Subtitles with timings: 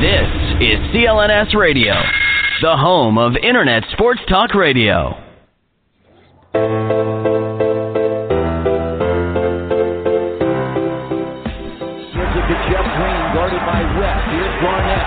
[0.00, 0.28] This
[0.60, 1.94] is CLNS Radio,
[2.60, 5.16] the home of Internet Sports Talk Radio.
[12.12, 14.24] Gives it to Jeff Green, guarded by West.
[14.32, 15.06] Here's Garnett.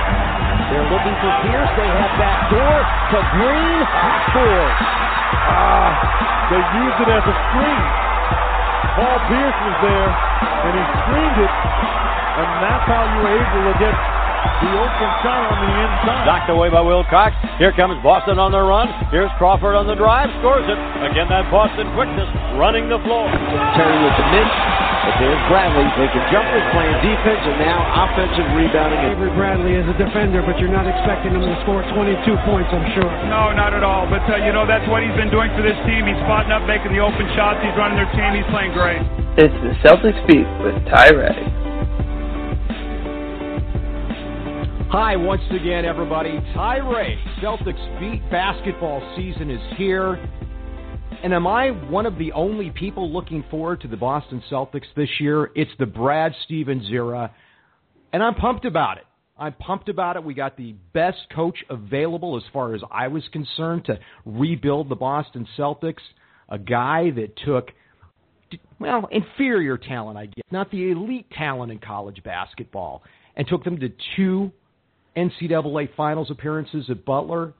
[0.69, 1.71] They're looking for Pierce.
[1.77, 2.77] They have back door
[3.13, 3.81] to Green.
[4.29, 4.77] Scores.
[5.49, 5.89] Ah,
[6.49, 7.83] they used it as a screen.
[8.93, 10.09] Paul Pierce was there,
[10.65, 11.53] and he screened it,
[12.41, 13.95] and that's how you were able to get
[14.59, 16.23] the open shot on the inside.
[16.27, 17.35] Knocked away by Wilcox.
[17.57, 18.91] Here comes Boston on the run.
[19.11, 20.27] Here's Crawford on the drive.
[20.43, 20.79] Scores it.
[21.07, 22.27] Again, that Boston quickness
[22.59, 23.27] running the floor.
[23.75, 24.51] Terry with the miss.
[24.99, 25.87] But there's Bradley.
[25.95, 28.99] They can jump with playing defense and now offensive rebounding.
[29.09, 32.85] Avery Bradley is a defender, but you're not expecting him to score 22 points, I'm
[32.93, 33.09] sure.
[33.31, 34.05] No, not at all.
[34.11, 36.03] But, uh, you know, that's what he's been doing for this team.
[36.05, 37.63] He's spotting up, making the open shots.
[37.63, 38.37] He's running their team.
[38.37, 39.01] He's playing great.
[39.39, 41.58] It's the Celtics Beat with Ty Ray.
[44.91, 46.31] Hi, once again, everybody.
[46.55, 50.15] Ty Ray, Celtics Beat basketball season is here.
[51.23, 55.09] And am I one of the only people looking forward to the Boston Celtics this
[55.19, 55.51] year?
[55.53, 57.31] It's the Brad Stevens era,
[58.11, 59.03] and I'm pumped about it.
[59.37, 60.23] I'm pumped about it.
[60.23, 64.95] We got the best coach available as far as I was concerned to rebuild the
[64.95, 66.01] Boston Celtics.
[66.49, 67.69] A guy that took,
[68.79, 73.03] well, inferior talent, I guess, not the elite talent in college basketball,
[73.35, 74.51] and took them to two
[75.15, 77.53] NCAA finals appearances at Butler,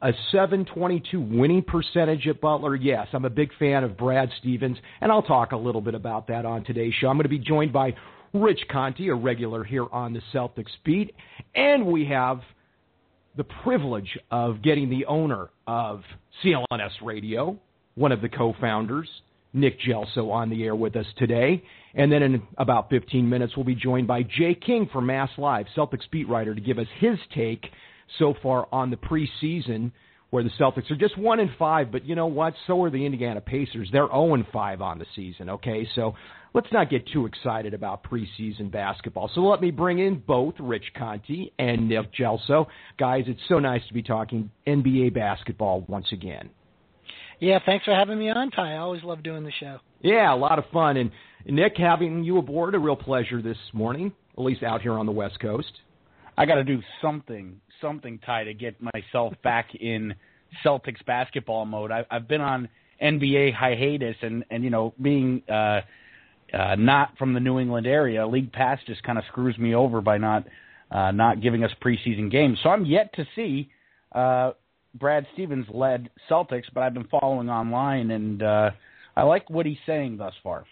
[0.00, 2.74] a 722 winning percentage at Butler.
[2.74, 6.26] Yes, I'm a big fan of Brad Stevens, and I'll talk a little bit about
[6.28, 7.08] that on today's show.
[7.08, 7.94] I'm going to be joined by
[8.34, 11.14] Rich Conte, a regular here on the Celtics beat,
[11.54, 12.40] and we have
[13.36, 16.02] the privilege of getting the owner of
[16.44, 17.58] CLNS Radio,
[17.94, 19.08] one of the co-founders,
[19.52, 21.62] Nick Gelso, on the air with us today.
[21.94, 25.66] And then in about 15 minutes, we'll be joined by Jay King from Mass Live,
[25.76, 27.66] Celtics beat writer, to give us his take
[28.18, 29.92] so far on the preseason,
[30.30, 31.92] where the Celtics are just one and five.
[31.92, 32.54] But you know what?
[32.66, 33.90] So are the Indiana Pacers.
[33.92, 35.50] They're 0 and five on the season.
[35.50, 36.14] Okay, so
[36.54, 39.30] let's not get too excited about preseason basketball.
[39.34, 42.66] So let me bring in both Rich Conte and Nick Gelso.
[42.98, 46.48] Guys, it's so nice to be talking NBA basketball once again.
[47.42, 48.74] Yeah, thanks for having me on, Ty.
[48.74, 49.80] I always love doing the show.
[50.00, 50.96] Yeah, a lot of fun.
[50.96, 51.10] And
[51.44, 55.12] Nick, having you aboard, a real pleasure this morning, at least out here on the
[55.12, 55.72] West Coast.
[56.38, 60.14] I got to do something, something, Ty, to get myself back in
[60.64, 61.90] Celtics basketball mode.
[61.90, 62.68] I, I've been on
[63.02, 65.80] NBA hiatus, and and you know, being uh,
[66.54, 70.00] uh, not from the New England area, League Pass just kind of screws me over
[70.00, 70.46] by not
[70.92, 72.58] uh, not giving us preseason games.
[72.62, 73.68] So I'm yet to see
[74.12, 74.52] uh,
[74.94, 78.70] Brad Stevens led Celtics, but I've been following online, and uh,
[79.16, 80.64] I like what he's saying thus far.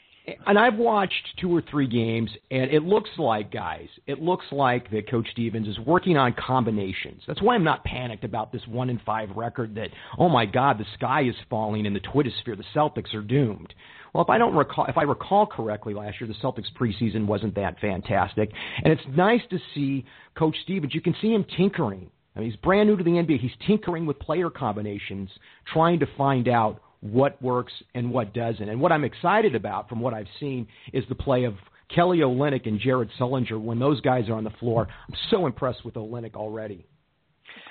[0.46, 4.90] And I've watched two or three games, and it looks like, guys, it looks like
[4.90, 7.22] that Coach Stevens is working on combinations.
[7.26, 9.74] That's why I'm not panicked about this one in five record.
[9.76, 9.88] That
[10.18, 12.54] oh my God, the sky is falling in the Twitter sphere.
[12.54, 13.72] The Celtics are doomed.
[14.12, 17.54] Well, if I don't recall, if I recall correctly, last year the Celtics preseason wasn't
[17.54, 18.50] that fantastic,
[18.84, 20.04] and it's nice to see
[20.36, 20.94] Coach Stevens.
[20.94, 22.10] You can see him tinkering.
[22.34, 23.40] I mean, he's brand new to the NBA.
[23.40, 25.30] He's tinkering with player combinations,
[25.72, 28.68] trying to find out what works and what doesn't.
[28.68, 31.54] And what I'm excited about from what I've seen is the play of
[31.94, 34.86] Kelly Olynyk and Jared Sullinger when those guys are on the floor.
[35.08, 36.86] I'm so impressed with Olynyk already.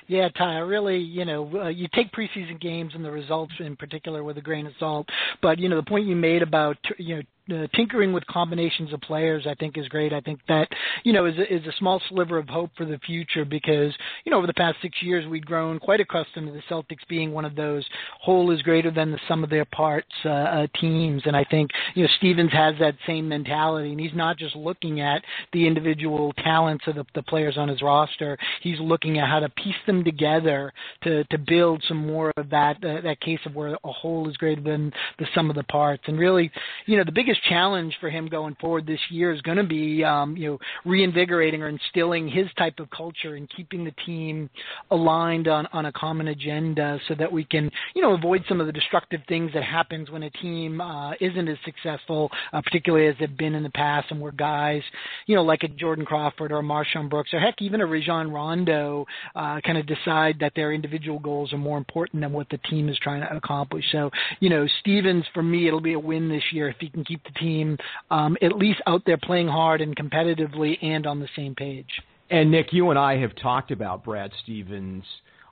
[0.08, 4.24] Yeah, Ty, really, you know, uh, you take preseason games and the results in particular
[4.24, 5.08] with a grain of salt.
[5.40, 9.01] But, you know, the point you made about, you know, uh, tinkering with combinations of
[9.01, 10.13] players, I think, is great.
[10.13, 10.68] I think that
[11.04, 13.94] you know is a, is a small sliver of hope for the future because
[14.24, 17.31] you know over the past six years we've grown quite accustomed to the Celtics being
[17.31, 17.86] one of those
[18.22, 21.72] whole is greater than the sum of their parts uh, uh, teams, and I think
[21.96, 25.24] you know Stevens has that same mentality, and he's not just looking at
[25.54, 28.38] the individual talents of the, the players on his roster.
[28.62, 30.72] He's looking at how to piece them together
[31.04, 34.38] to to build some more of that uh, that case of where a whole is
[34.38, 36.04] greater than the sum of the parts.
[36.07, 36.51] And really,
[36.86, 40.03] you know, the biggest challenge for him going forward this year is going to be
[40.03, 44.50] um, you know reinvigorating or instilling his type of culture and keeping the team
[44.91, 48.68] aligned on on a common agenda so that we can you know avoid some of
[48.68, 53.15] the destructive things that happens when a team uh, isn't as successful, uh, particularly as
[53.19, 54.81] they've been in the past, and where guys
[55.27, 58.31] you know like a Jordan Crawford or a MarShon Brooks or heck even a Rajon
[58.31, 59.06] Rondo
[59.36, 62.89] uh, kind of decide that their individual goals are more important than what the team
[62.89, 63.86] is trying to accomplish.
[63.91, 64.09] So,
[64.39, 67.24] you know, Stevens, for me, it'll be a win this year if he can keep
[67.34, 67.78] the team
[68.12, 71.90] um, at least out there playing hard and competitively and on the same page.
[72.30, 75.04] And Nick, you and I have talked about Brad Stevens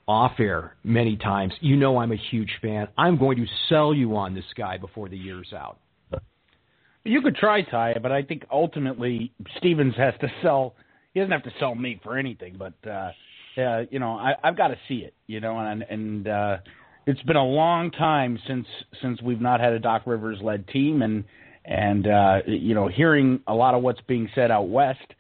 [0.08, 1.54] off air many times.
[1.60, 2.88] You know I'm a huge fan.
[2.98, 5.80] I'm going to sell you on this guy before the year's out.
[7.04, 10.76] You could try Ty, but I think ultimately Stevens has to sell.
[11.14, 13.12] He doesn't have to sell me for anything, but uh,
[13.60, 15.14] uh, you know I, I've got to see it.
[15.26, 16.58] You know, and and uh,
[17.06, 18.68] it's been a long time since
[19.02, 21.24] since we've not had a Doc Rivers led team, and
[21.68, 25.14] and uh, you know hearing a lot of what's being said out west,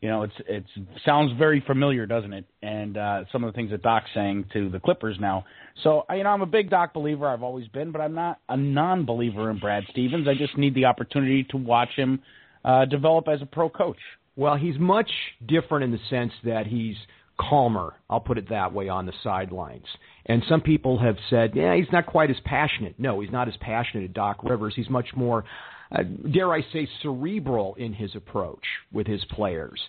[0.00, 0.68] you know it's it's
[1.04, 2.44] sounds very familiar, doesn't it?
[2.62, 5.44] And uh, some of the things that Doc's saying to the Clippers now.
[5.82, 7.26] So you know I'm a big Doc believer.
[7.26, 10.28] I've always been, but I'm not a non-believer in Brad Stevens.
[10.28, 12.20] I just need the opportunity to watch him
[12.64, 13.98] uh, develop as a pro coach.
[14.36, 15.10] Well, he's much
[15.46, 16.96] different in the sense that he's
[17.38, 17.94] calmer.
[18.08, 19.86] I'll put it that way on the sidelines.
[20.26, 22.94] And some people have said, yeah, he's not quite as passionate.
[22.98, 24.74] No, he's not as passionate as Doc Rivers.
[24.74, 25.44] He's much more,
[25.92, 26.02] uh,
[26.32, 29.80] dare I say, cerebral in his approach with his players.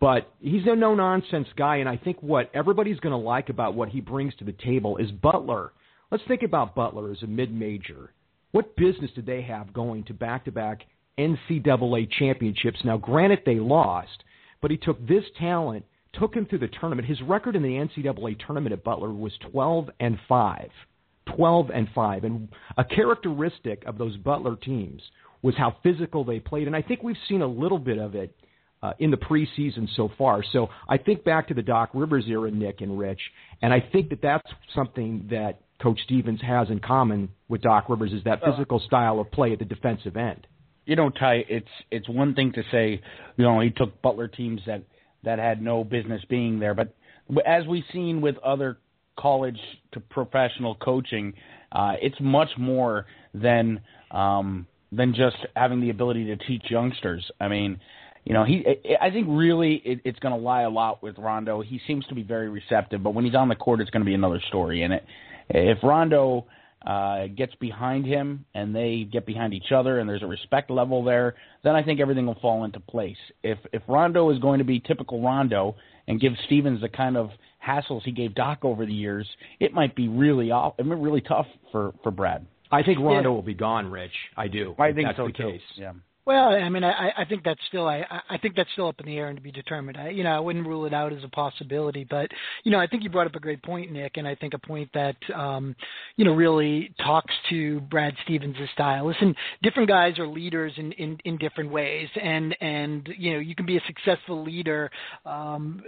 [0.00, 3.74] But he's a no nonsense guy, and I think what everybody's going to like about
[3.74, 5.72] what he brings to the table is Butler.
[6.10, 8.12] Let's think about Butler as a mid major.
[8.52, 10.80] What business did they have going to back to back
[11.18, 12.80] NCAA championships?
[12.84, 14.24] Now, granted, they lost,
[14.62, 17.08] but he took this talent took him through the tournament.
[17.08, 20.70] His record in the NCAA tournament at Butler was 12 and 5.
[21.36, 22.24] 12 and 5.
[22.24, 25.02] And a characteristic of those Butler teams
[25.42, 26.66] was how physical they played.
[26.66, 28.36] And I think we've seen a little bit of it
[28.82, 30.42] uh, in the preseason so far.
[30.52, 33.20] So I think back to the Doc Rivers era, Nick and Rich,
[33.62, 38.12] and I think that that's something that Coach Stevens has in common with Doc Rivers
[38.12, 40.46] is that physical style of play at the defensive end.
[40.84, 43.00] You know, Ty, it's it's one thing to say,
[43.36, 44.82] you know, he took Butler teams that–
[45.22, 46.74] that had no business being there.
[46.74, 46.94] But
[47.46, 48.78] as we've seen with other
[49.18, 49.58] college
[49.92, 51.34] to professional coaching,
[51.72, 57.30] uh, it's much more than um, than just having the ability to teach youngsters.
[57.40, 57.80] I mean,
[58.24, 58.64] you know, he.
[59.00, 61.62] I think really it, it's going to lie a lot with Rondo.
[61.62, 64.06] He seems to be very receptive, but when he's on the court, it's going to
[64.06, 64.82] be another story.
[64.82, 65.04] And it,
[65.48, 66.46] if Rondo
[66.86, 71.04] uh, gets behind him and they get behind each other and there's a respect level
[71.04, 73.16] there, then I think everything will fall into place.
[73.42, 75.76] If if Rondo is going to be typical Rondo
[76.06, 77.30] and give Stevens the kind of
[77.66, 79.26] hassles he gave Doc over the years,
[79.60, 82.46] it might be really off, it might be really tough for for Brad.
[82.70, 83.34] I think Rondo yeah.
[83.34, 84.12] will be gone, Rich.
[84.36, 84.74] I do.
[84.78, 85.50] I think that's so the too.
[85.52, 85.62] case.
[85.76, 85.92] Yeah.
[86.26, 89.06] Well, I mean, I, I think that's still I, I think that's still up in
[89.06, 89.96] the air and to be determined.
[89.96, 92.28] I, you know, I wouldn't rule it out as a possibility, but
[92.62, 94.58] you know, I think you brought up a great point, Nick, and I think a
[94.58, 95.74] point that um,
[96.16, 99.06] you know really talks to Brad Stevens' style.
[99.08, 103.56] Listen, different guys are leaders in, in in different ways, and and you know, you
[103.56, 104.90] can be a successful leader
[105.24, 105.82] um,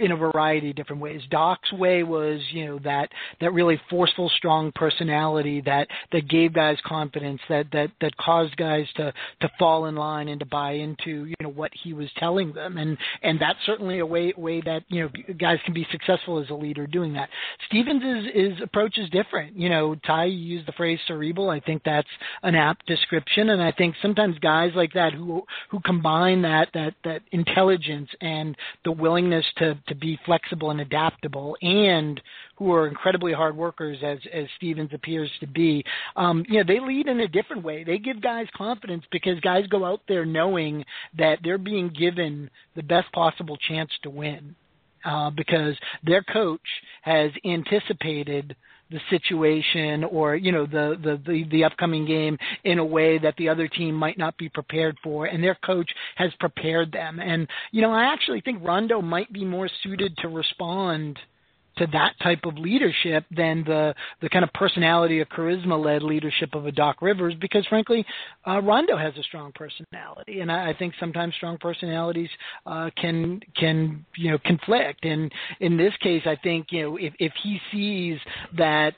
[0.00, 1.20] in a variety of different ways.
[1.30, 6.78] Doc's way was, you know, that that really forceful, strong personality that that gave guys
[6.86, 11.26] confidence, that that that caused guys to to fall in line and to buy into,
[11.26, 14.82] you know, what he was telling them, and and that's certainly a way way that
[14.88, 17.28] you know guys can be successful as a leader doing that.
[17.66, 19.56] Stevens' is, is approach is different.
[19.56, 21.50] You know, Ty used the phrase cerebral.
[21.50, 22.08] I think that's
[22.42, 26.94] an apt description, and I think sometimes guys like that who who combine that that
[27.04, 32.20] that intelligence and the willingness to to be flexible and adaptable and
[32.56, 35.84] who are incredibly hard workers as as Stevens appears to be.
[36.16, 37.84] Um, you know, they lead in a different way.
[37.84, 40.84] They give guys confidence because guys go out there knowing
[41.18, 44.54] that they're being given the best possible chance to win.
[45.02, 46.60] Uh, because their coach
[47.00, 48.54] has anticipated
[48.90, 53.34] the situation or you know the, the the the upcoming game in a way that
[53.36, 57.20] the other team might not be prepared for and their coach has prepared them.
[57.20, 61.18] And you know I actually think Rondo might be more suited to respond
[61.76, 66.54] to that type of leadership than the the kind of personality or charisma led leadership
[66.54, 68.04] of a Doc Rivers because frankly
[68.46, 72.30] uh, Rondo has a strong personality and I, I think sometimes strong personalities
[72.66, 77.14] uh, can can you know conflict and in this case I think you know if
[77.18, 78.18] if he sees
[78.56, 78.94] that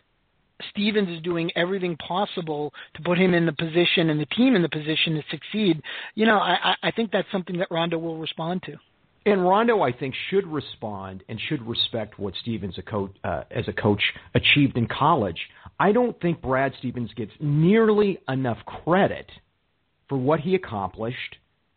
[0.71, 4.63] Stevens is doing everything possible to put him in the position and the team in
[4.63, 5.83] the position to succeed,
[6.15, 8.77] you know, I, I think that's something that Rondo will respond to.
[9.25, 13.69] And Rondo, I think, should respond and should respect what Stevens, a coach, uh, as
[13.69, 14.03] a coach,
[14.35, 15.39] achieved in college.
[15.79, 19.31] I don't think Brad Stevens gets nearly enough credit
[20.09, 21.37] for what he accomplished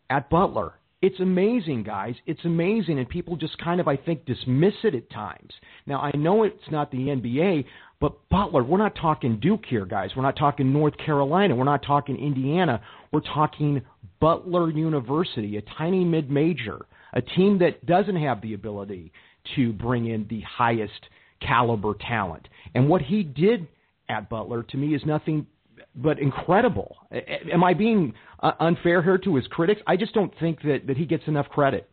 [0.10, 0.74] at Butler.
[1.02, 2.16] It's amazing, guys.
[2.26, 5.54] It's amazing, and people just kind of, I think, dismiss it at times.
[5.86, 7.66] Now, I know it's not the NBA,
[8.02, 10.10] but Butler, we're not talking Duke here, guys.
[10.16, 11.56] We're not talking North Carolina.
[11.56, 12.82] We're not talking Indiana.
[13.12, 13.84] We're talking
[14.20, 19.12] Butler University, a tiny mid major a team that doesn't have the ability
[19.56, 22.48] to bring in the highest caliber talent.
[22.74, 23.68] And what he did
[24.10, 25.48] at Butler to me is nothing
[25.96, 26.98] but incredible.
[27.12, 29.82] Am I being uh, unfair here to his critics?
[29.88, 31.90] I just don't think that, that he gets enough credit.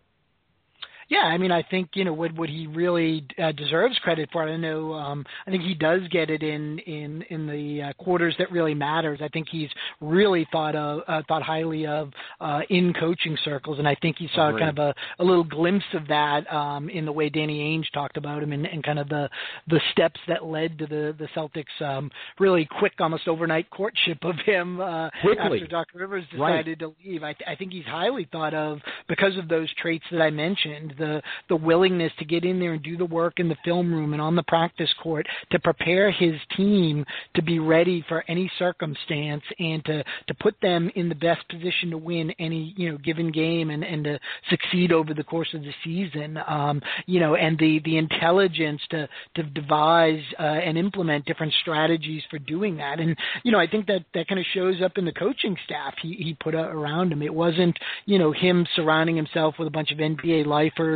[1.08, 4.48] Yeah, I mean, I think you know what what he really uh, deserves credit for.
[4.48, 8.34] I know, um, I think he does get it in in in the uh, quarters
[8.38, 9.20] that really matters.
[9.22, 13.88] I think he's really thought of uh, thought highly of uh, in coaching circles, and
[13.88, 17.12] I think he saw kind of a, a little glimpse of that um, in the
[17.12, 19.28] way Danny Ainge talked about him, and, and kind of the
[19.68, 24.36] the steps that led to the the Celtics um, really quick, almost overnight courtship of
[24.44, 26.78] him uh, after Doc Rivers decided right.
[26.78, 27.22] to leave.
[27.22, 30.94] I, th- I think he's highly thought of because of those traits that I mentioned
[31.02, 34.12] the the willingness to get in there and do the work in the film room
[34.12, 37.04] and on the practice court to prepare his team
[37.34, 41.90] to be ready for any circumstance and to to put them in the best position
[41.90, 44.18] to win any you know given game and and to
[44.48, 46.38] succeed over the course of the season.
[46.46, 52.22] Um you know and the the intelligence to to devise uh, and implement different strategies
[52.30, 53.00] for doing that.
[53.00, 55.94] And you know I think that that kind of shows up in the coaching staff
[56.00, 57.22] he he put around him.
[57.22, 60.46] It wasn't you know him surrounding himself with a bunch of NBA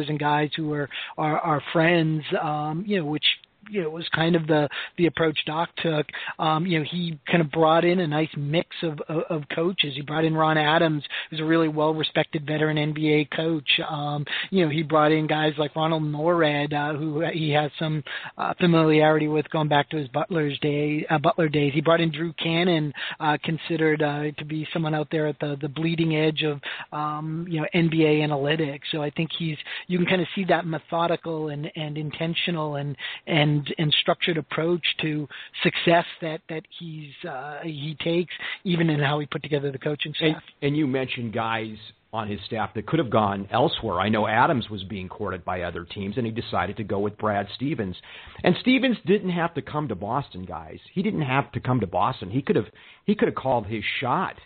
[0.09, 3.25] and guys who are are, are friends, um, you know, which
[3.70, 4.68] you know was kind of the
[4.99, 6.06] the approach Doc took.
[6.38, 9.94] Um, you know, he kind of brought in a nice mix of, of of coaches.
[9.94, 13.68] He brought in Ron Adams, who's a really well respected veteran NBA coach.
[13.88, 18.02] Um, you know, he brought in guys like Ronald Nored, uh, who he has some
[18.38, 21.73] uh, familiarity with going back to his Butler's day uh, Butler days.
[21.75, 25.56] He brought in Drew Cannon, uh, considered uh, to be someone out there at the
[25.61, 26.61] the bleeding edge of
[26.92, 28.82] um, you know NBA analytics.
[28.92, 29.56] So I think he's
[29.87, 32.96] you can kind of see that methodical and and intentional and
[33.26, 35.29] and and and structured approach to
[35.63, 38.35] success that that he's uh, he takes,
[38.65, 40.43] even in how he put together the coaching staff.
[40.61, 41.77] And, and you mentioned guys
[42.13, 44.01] on his staff that could have gone elsewhere.
[44.01, 47.19] I know Adams was being courted by other teams, and he decided to go with
[47.19, 47.97] Brad Stevens.
[48.43, 50.79] And Stevens didn't have to come to Boston, guys.
[50.95, 52.31] He didn't have to come to Boston.
[52.31, 52.71] He could have
[53.05, 54.37] he could have called his shot,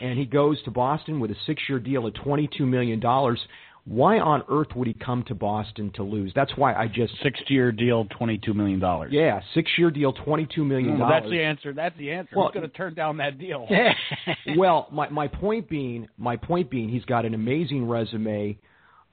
[0.00, 3.40] and he goes to Boston with a six-year deal at twenty-two million dollars
[3.84, 6.32] why on earth would he come to Boston to lose?
[6.36, 9.10] That's why I just six year deal, twenty two million dollars.
[9.12, 11.10] Yeah, six year deal, twenty two million dollars.
[11.10, 11.72] Well, that's the answer.
[11.72, 12.36] That's the answer.
[12.36, 13.66] Well, Who's going to turn down that deal?
[14.56, 18.56] well, my my point being, my point being, he's got an amazing resume,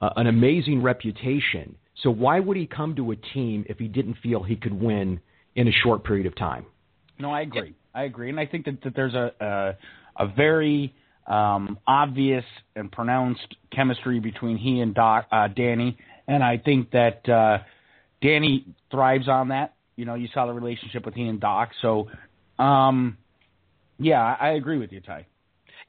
[0.00, 1.74] uh, an amazing reputation.
[2.04, 5.20] So why would he come to a team if he didn't feel he could win
[5.56, 6.64] in a short period of time?
[7.18, 7.74] No, I agree.
[7.92, 10.94] I agree, and I think that, that there's a, a a very
[11.30, 12.44] um, obvious
[12.76, 15.96] and pronounced chemistry between he and Doc, uh, Danny,
[16.26, 17.58] and I think that uh,
[18.20, 19.74] Danny thrives on that.
[19.96, 22.08] You know, you saw the relationship with he and Doc, so
[22.58, 23.16] um,
[23.98, 25.26] yeah, I, I agree with you, Ty.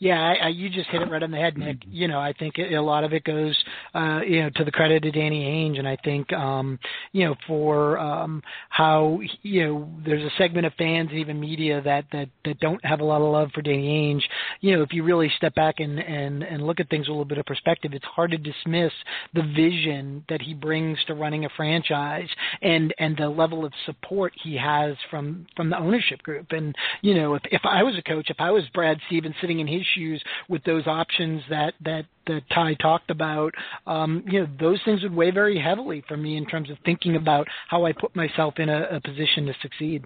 [0.01, 1.77] Yeah, I, I, you just hit it right on the head, Nick.
[1.87, 3.55] You know, I think a lot of it goes,
[3.93, 6.79] uh, you know, to the credit of Danny Ainge, and I think, um,
[7.11, 11.83] you know, for um, how you know, there's a segment of fans, and even media,
[11.83, 14.23] that that that don't have a lot of love for Danny Ainge.
[14.61, 17.11] You know, if you really step back and and and look at things with a
[17.11, 18.91] little bit of perspective, it's hard to dismiss
[19.35, 22.27] the vision that he brings to running a franchise
[22.63, 26.47] and and the level of support he has from from the ownership group.
[26.49, 29.59] And you know, if if I was a coach, if I was Brad Stevens sitting
[29.59, 33.53] in his issues with those options that that that Ty talked about,
[33.87, 37.15] um, you know, those things would weigh very heavily for me in terms of thinking
[37.15, 40.05] about how I put myself in a, a position to succeed.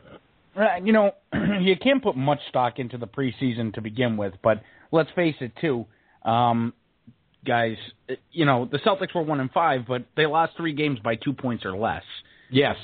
[0.56, 1.12] Right, You know,
[1.60, 4.62] you can't put much stock into the preseason to begin with, but
[4.92, 5.86] let's face it too.
[6.24, 6.74] Um,
[7.46, 7.75] guys,
[8.32, 11.34] you know, the Celtics were one and five, but they lost three games by two
[11.34, 12.04] points or less.
[12.50, 12.77] Yes.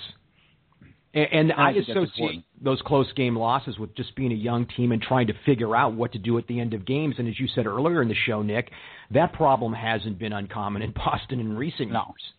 [1.13, 4.91] And, and I, I associate those close game losses with just being a young team
[4.91, 7.15] and trying to figure out what to do at the end of games.
[7.17, 8.71] And as you said earlier in the show, Nick,
[9.11, 11.99] that problem hasn't been uncommon in Boston in recent no.
[11.99, 12.33] years.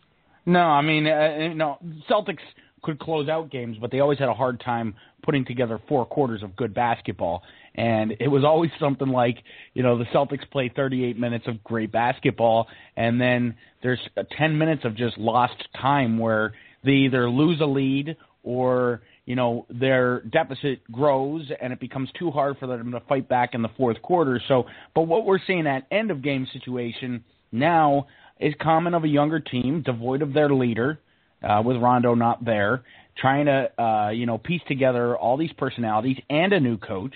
[0.44, 1.78] No, I mean, uh, no,
[2.10, 2.38] Celtics
[2.82, 6.42] could close out games, but they always had a hard time putting together four quarters
[6.42, 7.42] of good basketball.
[7.74, 9.38] And it was always something like,
[9.74, 14.00] you know, the Celtics play 38 minutes of great basketball, and then there's
[14.36, 16.52] 10 minutes of just lost time where
[16.84, 22.30] they either lose a lead or you know their deficit grows and it becomes too
[22.30, 24.40] hard for them to fight back in the fourth quarter.
[24.48, 28.06] So, but what we're seeing at end of game situation now
[28.40, 30.98] is common of a younger team devoid of their leader,
[31.42, 32.82] uh, with Rondo not there,
[33.16, 37.14] trying to uh, you know piece together all these personalities and a new coach.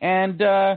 [0.00, 0.76] And uh,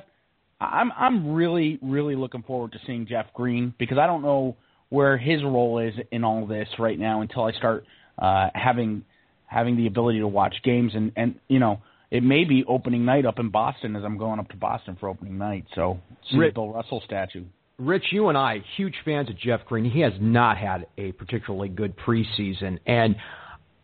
[0.59, 4.55] I'm I'm really really looking forward to seeing Jeff Green because I don't know
[4.89, 7.85] where his role is in all this right now until I start
[8.17, 9.03] uh, having
[9.47, 13.25] having the ability to watch games and and you know it may be opening night
[13.25, 15.65] up in Boston as I'm going up to Boston for opening night.
[15.75, 15.99] So
[16.29, 17.43] see Rich, the Bill Russell statue.
[17.77, 19.89] Rich, you and I, huge fans of Jeff Green.
[19.89, 23.15] He has not had a particularly good preseason, and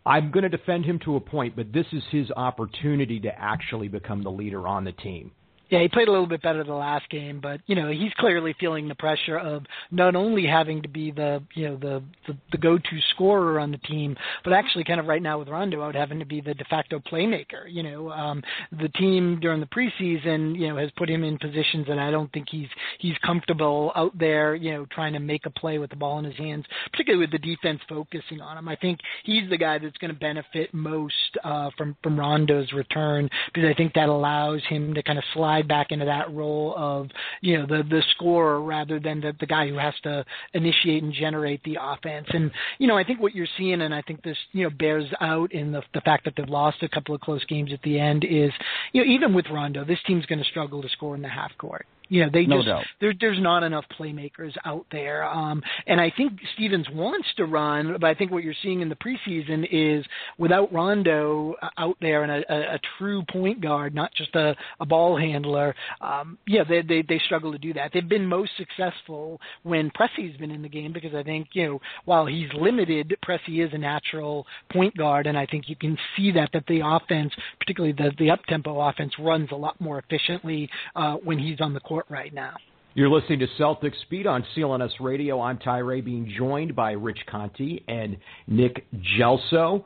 [0.05, 1.55] I'm going to defend him to a point.
[1.55, 5.31] But this is his opportunity to actually become the leader on the team.
[5.73, 8.55] Yeah, he played a little bit better the last game, but you know he's clearly
[8.59, 12.59] feeling the pressure of not only having to be the you know the the, the
[12.59, 16.19] go-to scorer on the team, but actually kind of right now with Rondo out having
[16.19, 17.63] to be the de facto playmaker.
[17.67, 21.87] You know, um, the team during the preseason you know has put him in positions
[21.87, 24.53] that I don't think he's he's comfortable out there.
[24.53, 27.31] You know, trying to make a play with the ball in his hands, particularly with
[27.31, 28.67] the defense focusing on him.
[28.67, 33.27] I think he's the guy that's going to benefit most uh, from from Rondo's return
[33.51, 36.73] because I think that allows him to kind of slide slide back into that role
[36.77, 37.07] of
[37.41, 41.13] you know the the scorer rather than the the guy who has to initiate and
[41.13, 42.27] generate the offense.
[42.29, 45.05] And you know I think what you're seeing, and I think this you know bears
[45.21, 47.99] out in the the fact that they've lost a couple of close games at the
[47.99, 48.51] end is
[48.91, 51.51] you know even with Rondo, this team's going to struggle to score in the half
[51.57, 51.85] court.
[52.09, 52.83] You know, they no just doubt.
[53.01, 55.23] there, there's not enough playmakers out there.
[55.23, 58.89] Um, and I think Stevens wants to run, but I think what you're seeing in
[58.89, 60.05] the preseason is
[60.37, 64.55] without Rondo uh, out there and a, a, a true point guard, not just a,
[64.79, 65.75] a ball handler.
[66.01, 67.91] Um, yeah, they, they they struggle to do that.
[67.93, 71.79] They've been most successful when Pressey's been in the game because I think you know
[72.05, 76.31] while he's limited, Presti is a natural point guard, and I think you can see
[76.33, 80.69] that that the offense, particularly the the up tempo offense, runs a lot more efficiently
[80.95, 82.53] uh, when he's on the court right now.
[82.95, 85.41] You're listening to Celtics Beat on CLNS Radio.
[85.41, 88.85] I'm Ty Ray, being joined by Rich Conte and Nick
[89.17, 89.83] Gelso.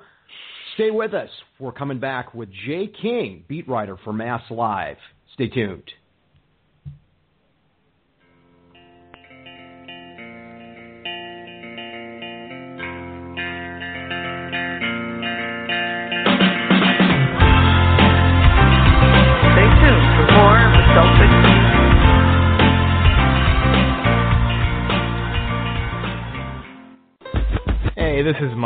[0.76, 1.30] Stay with us.
[1.58, 4.98] We're coming back with Jay King, beat writer for Mass Live.
[5.34, 5.90] Stay tuned.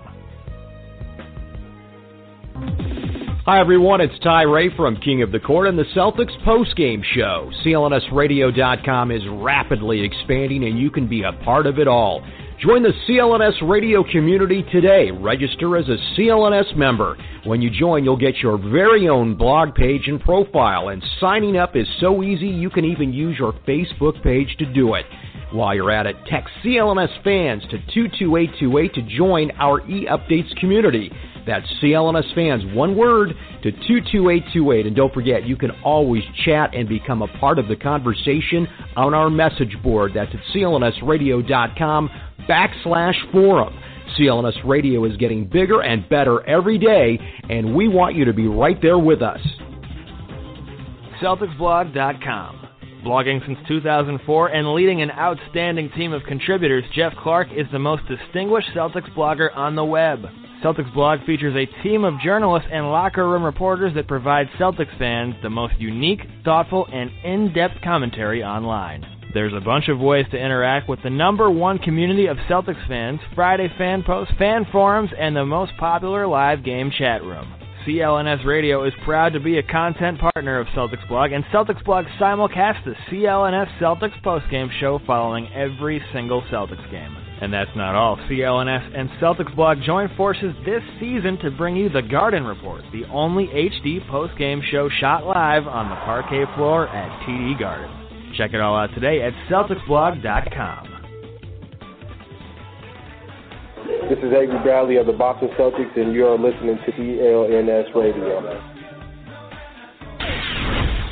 [3.45, 4.01] Hi, everyone.
[4.01, 7.51] It's Ty Ray from King of the Court and the Celtics postgame show.
[7.65, 12.25] CLNSradio.com is rapidly expanding, and you can be a part of it all.
[12.63, 15.11] Join the CLNS radio community today.
[15.11, 17.17] Register as a CLNS member.
[17.45, 21.75] When you join, you'll get your very own blog page and profile, and signing up
[21.75, 25.05] is so easy you can even use your Facebook page to do it.
[25.51, 31.11] While you're at it, text CLNS fans to 22828 to join our e-updates community.
[31.45, 33.31] That's CLNS fans, one word,
[33.65, 34.87] to 22828.
[34.87, 39.15] And don't forget, you can always chat and become a part of the conversation on
[39.15, 40.13] our message board.
[40.15, 42.11] That's at clnsradio.com
[42.49, 43.79] backslash forum.
[44.19, 48.47] CLNS Radio is getting bigger and better every day, and we want you to be
[48.47, 49.41] right there with us.
[51.23, 52.59] CelticsBlog.com.
[53.05, 58.03] Blogging since 2004 and leading an outstanding team of contributors, Jeff Clark is the most
[58.07, 60.25] distinguished Celtics blogger on the web.
[60.63, 65.35] Celtics blog features a team of journalists and locker room reporters that provide Celtics fans
[65.43, 69.05] the most unique, thoughtful, and in-depth commentary online.
[69.35, 73.19] There's a bunch of ways to interact with the number one community of Celtics fans,
[73.35, 77.51] Friday fan posts, fan forums, and the most popular live game chat room.
[77.87, 82.05] CLNS Radio is proud to be a content partner of Celtics Blog, and Celtics Blog
[82.21, 87.17] simulcasts the CLNS Celtics postgame show following every single Celtics game.
[87.41, 88.19] And that's not all.
[88.31, 93.05] CLNS and Celtics Blog join forces this season to bring you the Garden Report, the
[93.07, 98.02] only HD postgame show shot live on the parquet floor at TD Garden.
[98.37, 100.89] Check it all out today at CelticsBlog.com.
[104.09, 108.61] This is Avery Bradley of the Boston Celtics, and you are listening to CLNS Radio.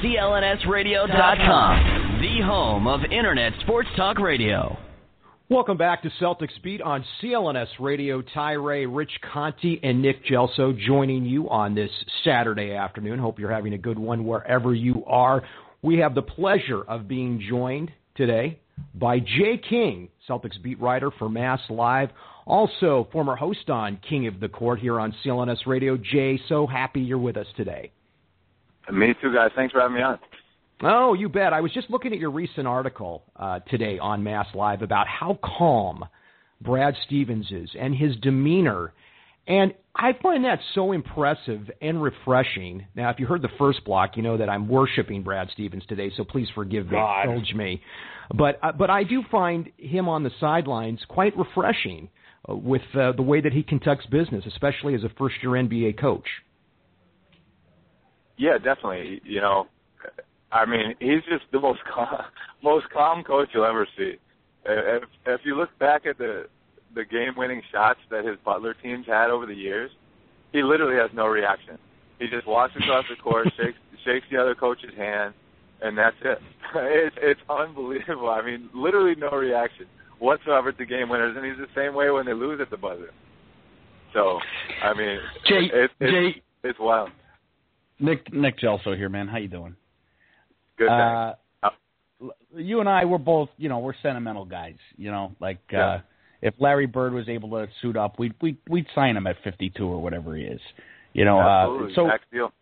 [0.02, 4.76] CLNSRadio.com, the home of Internet Sports Talk Radio.
[5.50, 8.22] Welcome back to Celtics Beat on CLNS Radio.
[8.22, 11.90] Ty Ray, Rich Conte, and Nick Gelso joining you on this
[12.24, 13.18] Saturday afternoon.
[13.18, 15.42] Hope you're having a good one wherever you are.
[15.82, 18.58] We have the pleasure of being joined today
[18.94, 22.10] by Jay King, Celtics beat writer for Mass Live.
[22.46, 25.96] Also, former host on King of the Court here on CLNS Radio.
[25.96, 27.92] Jay, so happy you're with us today.
[28.92, 29.50] Me too, guys.
[29.54, 30.18] Thanks for having me on.
[30.82, 31.52] Oh, you bet.
[31.52, 35.38] I was just looking at your recent article uh, today on Mass Live about how
[35.44, 36.04] calm
[36.60, 38.92] Brad Stevens is and his demeanor.
[39.50, 42.86] And I find that so impressive and refreshing.
[42.94, 46.12] Now, if you heard the first block, you know that I'm worshiping Brad Stevens today,
[46.16, 47.24] so please forgive me, God.
[47.24, 47.82] indulge me.
[48.32, 52.10] But uh, but I do find him on the sidelines quite refreshing
[52.48, 55.98] uh, with uh, the way that he conducts business, especially as a first year NBA
[55.98, 56.28] coach.
[58.38, 59.20] Yeah, definitely.
[59.24, 59.66] You know,
[60.52, 62.22] I mean, he's just the most calm,
[62.62, 64.12] most calm coach you'll ever see.
[64.64, 66.46] If if you look back at the
[66.94, 69.90] the game winning shots that his Butler teams had over the years,
[70.52, 71.78] he literally has no reaction.
[72.18, 75.34] He just walks across the court, shakes shakes the other coach's hand,
[75.82, 76.38] and that's it.
[76.72, 78.30] It's it's unbelievable.
[78.30, 79.86] I mean, literally no reaction
[80.20, 83.10] whatsoever to game winners, and he's the same way when they lose at the buzzer.
[84.12, 84.38] So,
[84.82, 87.10] I mean, Jay, it, it's, Jay, it's wild.
[87.98, 89.26] Nick Nick Gelso here, man.
[89.26, 89.74] How you doing?
[90.78, 90.88] Good.
[90.88, 91.34] Uh,
[92.54, 94.76] you and I, we're both, you know, we're sentimental guys.
[94.96, 95.86] You know, like Yeah.
[95.86, 96.00] uh,
[96.42, 99.84] if Larry Bird was able to suit up, we'd we'd we'd sign him at 52
[99.84, 100.60] or whatever he is.
[101.12, 101.92] You know, Absolutely.
[101.92, 102.52] uh, so Max deal.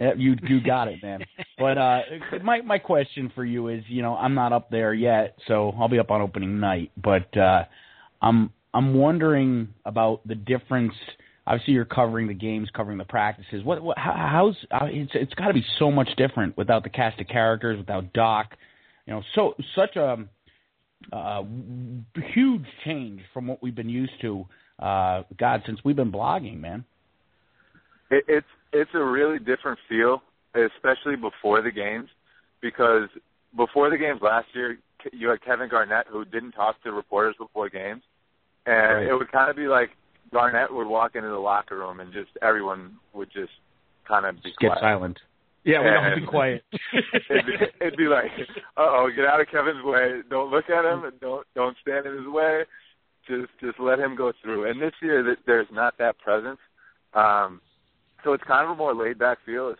[0.00, 1.24] Yeah, you you got it, man.
[1.58, 2.00] but uh
[2.42, 5.88] my my question for you is, you know, I'm not up there yet, so I'll
[5.88, 7.64] be up on opening night, but uh
[8.20, 10.94] I'm I'm wondering about the difference
[11.46, 13.64] obviously you're covering the games, covering the practices.
[13.64, 16.90] What what how, how's uh, it's it's got to be so much different without the
[16.90, 18.56] cast of characters, without Doc.
[19.06, 20.24] You know, so such a
[21.12, 21.42] uh
[22.34, 24.46] huge change from what we've been used to
[24.78, 26.84] uh god since we've been blogging, man.
[28.10, 30.22] It, it's it's a really different feel,
[30.54, 32.08] especially before the games,
[32.60, 33.08] because
[33.56, 34.78] before the games last year,
[35.12, 38.02] you had Kevin Garnett who didn't talk to reporters before games,
[38.66, 39.06] and Right.
[39.08, 39.90] it would kind of be like
[40.32, 43.52] Garnett would walk into the locker room and just everyone would just
[44.08, 45.18] kind of be Just get silent.
[45.64, 46.64] Yeah, we And be quiet.
[47.30, 48.30] it'd, be, it'd be like,
[48.76, 50.20] uh oh, get out of Kevin's way.
[50.28, 52.62] Don't look at him and don't don't stand in his way.
[53.28, 54.68] Just just let him go through.
[54.68, 56.58] And this year, that there's not that presence.
[57.14, 57.60] Um,
[58.24, 59.74] so it's kind of a more laid back feel,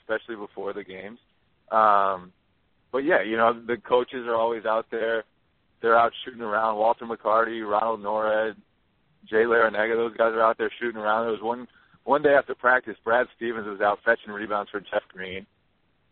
[0.00, 1.18] especially before the games.
[1.70, 2.32] Um,
[2.92, 5.24] but yeah, you know the coaches are always out there.
[5.82, 6.76] They're out shooting around.
[6.76, 8.56] Walter McCarty, Ronald Nored,
[9.28, 11.24] Jay Larranaga, those guys are out there shooting around.
[11.24, 11.68] There was one
[12.06, 15.44] one day after practice, Brad Stevens was out fetching rebounds for Jeff Green.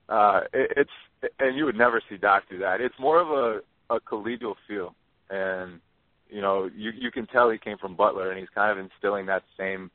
[0.09, 2.81] Uh, it, it's and you would never see Doc do that.
[2.81, 4.95] It's more of a a collegial feel,
[5.31, 5.81] and
[6.29, 9.27] you know you you can tell he came from Butler, and he's kind of instilling
[9.27, 9.91] that same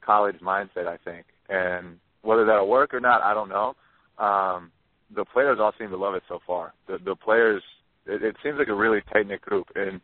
[0.00, 1.26] college mindset, I think.
[1.48, 3.74] And whether that'll work or not, I don't know.
[4.18, 4.70] Um,
[5.14, 6.72] the players all seem to love it so far.
[6.86, 7.62] The the players,
[8.06, 10.00] it, it seems like a really tight knit group, and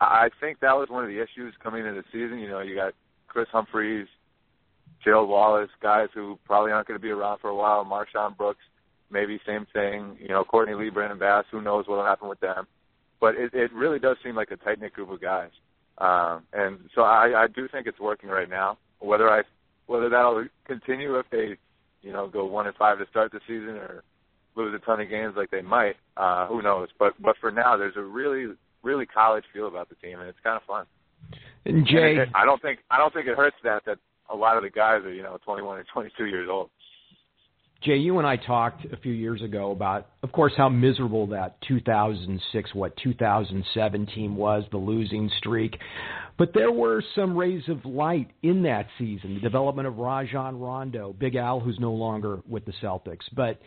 [0.00, 2.38] I I think that was one of the issues coming into the season.
[2.38, 2.94] You know, you got
[3.26, 4.06] Kris Humphries,
[5.02, 7.84] Gerald Wallace, guys who probably aren't going to be around for a while.
[7.84, 8.60] MarShon Brooks,
[9.10, 10.16] maybe same thing.
[10.20, 11.44] You know, Courtney Lee, Brandon Bass.
[11.50, 12.66] Who knows what will happen with them?
[13.20, 15.50] But it, it really does seem like a tight knit group of guys.
[15.98, 18.78] Um, and so I, I do think it's working right now.
[19.00, 19.42] Whether I
[19.86, 21.56] whether that'll continue if they,
[22.02, 24.04] you know, go one and five to start the season or
[24.54, 26.88] lose a ton of games like they might, uh, who knows?
[26.98, 30.38] But but for now, there's a really really college feel about the team, and it's
[30.42, 30.86] kind of fun.
[31.66, 33.98] And Jay, And it, I don't think I don't think it hurts that that
[34.32, 36.70] a lot of the guys are you know 21 or 22 years old.
[37.82, 41.56] Jay, you and I talked a few years ago about, of course, how miserable that
[41.66, 45.78] 2006, what 2007 team was, the losing streak.
[46.36, 49.32] But there were some rays of light in that season.
[49.32, 53.24] The development of Rajon Rondo, Big Al, who's no longer with the Celtics.
[53.34, 53.58] But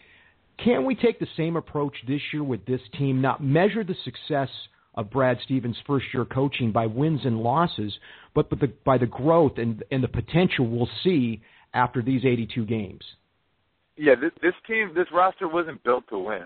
[0.64, 3.20] can we take the same approach this year with this team?
[3.20, 4.50] Not measure the success
[4.96, 7.94] of Brad Stevens' first year coaching by wins and losses,
[8.34, 11.42] but by the, by the growth and, and the potential we'll see
[11.74, 13.04] after these 82 games
[13.98, 16.46] yeah, this, this team, this roster wasn't built to win.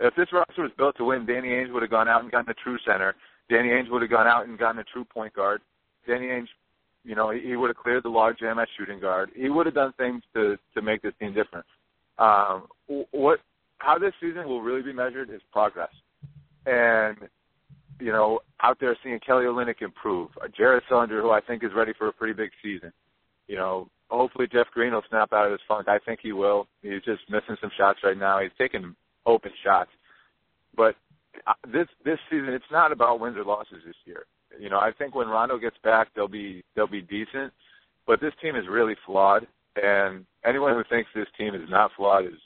[0.00, 2.50] If this roster was built to win, Danny Ainge would have gone out and gotten
[2.50, 3.14] a true center.
[3.48, 5.60] Danny Ainge would have gone out and gotten a true point guard.
[6.06, 6.48] Danny Ainge,
[7.04, 9.30] you know, he, he would have cleared the jam at shooting guard.
[9.34, 11.66] He would have done things to to make this team different.
[12.18, 12.66] Um,
[13.10, 13.40] what
[13.78, 15.92] how this season will really be measured is progress,
[16.66, 17.16] and
[18.00, 21.92] you know, out there seeing Kelly Olynyk improve, Jared Sullinger, who I think is ready
[21.96, 22.92] for a pretty big season.
[23.46, 25.88] You know, hopefully Jeff Green will snap out of his funk.
[25.88, 26.66] I think he will.
[26.82, 28.40] He's just missing some shots right now.
[28.40, 28.94] He's taking
[29.26, 29.90] open shots,
[30.76, 30.96] but
[31.46, 34.24] uh, this this season it's not about wins or losses this year.
[34.58, 37.52] You know, I think when Rondo gets back, they'll be they'll be decent,
[38.06, 39.46] but this team is really flawed,
[39.82, 42.38] and anyone who thinks this team is not flawed is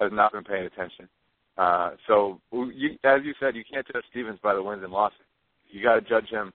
[0.00, 1.08] has not been paying attention.
[1.56, 5.18] Uh, so, you, as you said, you can't judge Stevens by the wins and losses.
[5.70, 6.52] You got to judge him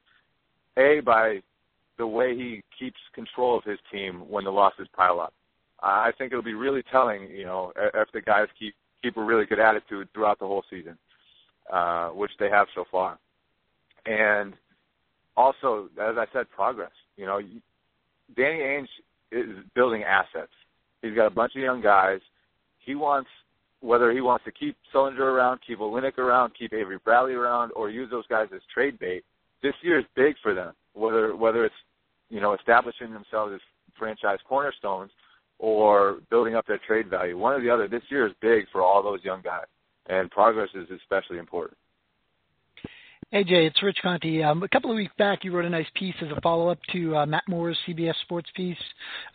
[0.78, 1.40] a by
[1.98, 5.34] the way he keeps control of his team when the losses pile up.
[5.82, 9.46] I think it'll be really telling, you know, if the guys keep keep a really
[9.46, 10.98] good attitude throughout the whole season,
[11.72, 13.18] uh, which they have so far.
[14.06, 14.54] And
[15.38, 16.92] also, as I said, progress.
[17.16, 17.40] You know,
[18.36, 18.88] Danny Ainge
[19.32, 20.52] is building assets.
[21.02, 22.20] He's got a bunch of young guys.
[22.86, 23.30] He wants
[23.82, 27.90] whether he wants to keep Sullinger around, keep Olynyk around, keep Avery Bradley around, or
[27.90, 29.24] use those guys as trade bait.
[29.64, 30.74] This year is big for them.
[30.94, 31.76] Whether whether it's
[32.30, 33.62] you know, establishing themselves as
[33.98, 35.12] franchise cornerstones
[35.58, 37.38] or building up their trade value.
[37.38, 37.88] One or the other.
[37.88, 39.66] This year is big for all those young guys,
[40.08, 41.78] and progress is especially important.
[43.32, 44.42] Hey Jay, it's Rich Conte.
[44.42, 47.16] Um, a couple of weeks back, you wrote a nice piece as a follow-up to
[47.16, 48.76] uh, Matt Moore's CBS Sports piece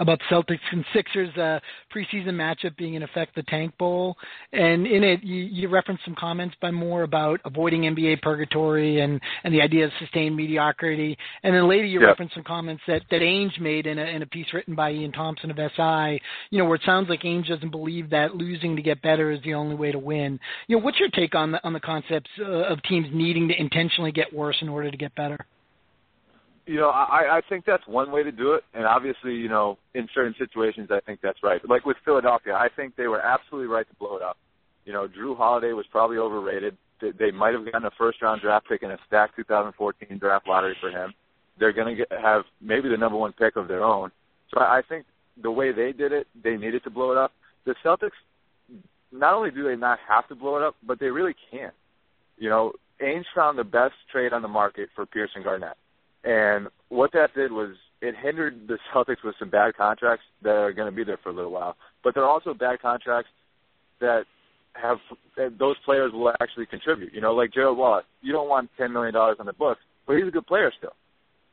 [0.01, 1.61] about Celtics and Sixers uh,
[1.95, 4.17] preseason matchup being in effect the Tank Bowl,
[4.53, 9.21] and in it you, you referenced some comments by Moore about avoiding NBA purgatory and
[9.45, 12.09] and the idea of sustained mediocrity, and then later you yep.
[12.09, 15.13] referenced some comments that that Ainge made in a in a piece written by Ian
[15.13, 18.83] Thomsen of SI, you know, where it sounds like Ainge doesn't believe that losing to
[18.83, 20.41] get better is the only way to win.
[20.67, 23.55] You know, what's your take on the on the concepts uh, of teams needing to
[23.55, 25.39] intentionally intentionally get worse in order to get better?
[26.67, 29.77] You know, I, I think that's one way to do it, and obviously, you know,
[29.95, 31.61] in certain situations, I think that's right.
[31.69, 34.39] Like with Philadelphia, I think they were absolutely right to blow it up.
[34.87, 36.77] You know, Jrue Holiday was probably overrated.
[37.03, 40.75] They, they might have gotten a first-round draft pick in a stacked 2014 draft lottery
[40.81, 41.13] for him.
[41.59, 44.11] They're going to have maybe the number one pick of their own.
[44.53, 45.05] So I, I think
[45.43, 47.33] the way they did it, they needed to blow it up.
[47.67, 48.11] The Celtics,
[49.13, 51.75] not only do they not have to blow it up, but they really can't.
[52.39, 52.73] You know,
[53.05, 55.77] Ainge found the best trade on the market for and Garnett.
[56.25, 60.73] And what that did was it hindered the Celtics with some bad contracts that are
[60.73, 61.77] going to be there for a little while.
[62.03, 63.31] But they're also bad contracts
[64.01, 64.25] that
[64.75, 64.99] have
[65.37, 67.13] that those players will actually contribute.
[67.13, 68.05] You know, like Gerald Wallace.
[68.23, 70.95] You don't want ten million dollars on the books, but he's a good player still.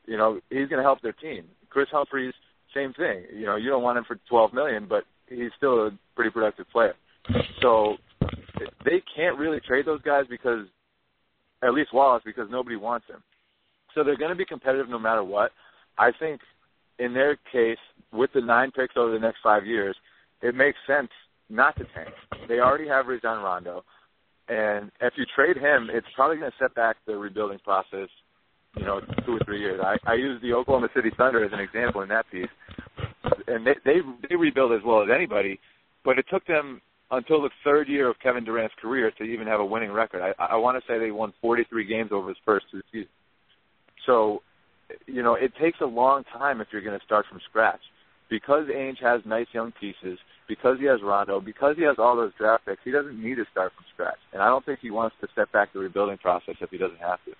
[0.06, 1.44] You know, he's going to help their team.
[1.70, 2.34] Kris Humphries,
[2.74, 3.24] same thing.
[3.32, 6.68] You know, you don't want him for twelve million, but he's still a pretty productive
[6.70, 6.94] player.
[7.60, 7.96] So
[8.84, 10.66] they can't really trade those guys because
[11.62, 13.22] at least Wallace, because nobody wants him.
[13.94, 15.52] So they're going to be competitive no matter what.
[15.98, 16.40] I think
[16.98, 17.78] in their case,
[18.12, 19.96] with the nine picks over the next five years,
[20.42, 21.08] it makes sense
[21.48, 22.14] not to tank.
[22.48, 23.84] They already have Rajon Rondo,
[24.48, 28.08] and if you trade him, it's probably going to set back the rebuilding process.
[28.76, 29.82] You know, two or three years.
[29.84, 32.48] I, I use the Oklahoma City Thunder as an example in that piece,
[33.46, 35.60] and they they they rebuild as well as anybody,
[36.06, 36.80] but it took them
[37.12, 40.22] until the third year of Kevin Durant's career to even have a winning record.
[40.22, 43.10] I, I want to say they won 43 games over his first two seasons.
[44.06, 44.42] So,
[45.06, 47.80] you know, it takes a long time if you're going to start from scratch.
[48.30, 52.32] Because Ainge has nice young pieces, because he has Rondo, because he has all those
[52.38, 54.16] draft picks, he doesn't need to start from scratch.
[54.32, 57.00] And I don't think he wants to step back the rebuilding process if he doesn't
[57.00, 57.32] have to.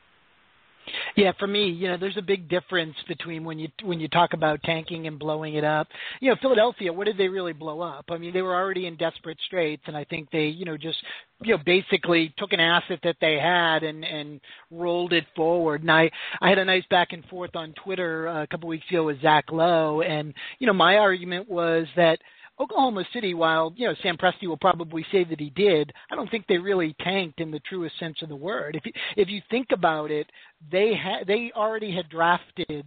[1.17, 4.33] Yeah, for me, you know, there's a big difference between when you when you talk
[4.33, 5.89] about tanking and blowing it up.
[6.21, 8.07] You know, Philadelphia, what did they really blow up?
[8.11, 10.99] I mean, they were already in desperate straits, and I think they, you know, just
[11.43, 15.83] you know basically took an asset that they had and and rolled it forward.
[15.83, 18.87] And I I had a nice back and forth on Twitter uh, a couple weeks
[18.89, 22.21] ago with Zach Lowe, and you know, my argument was that
[22.63, 26.31] Oklahoma City, while you know Sam Presti will probably say that he did, I don't
[26.31, 28.77] think they really tanked in the truest sense of the word.
[28.77, 30.27] If you, if you think about it,
[30.71, 32.87] they had they already had drafted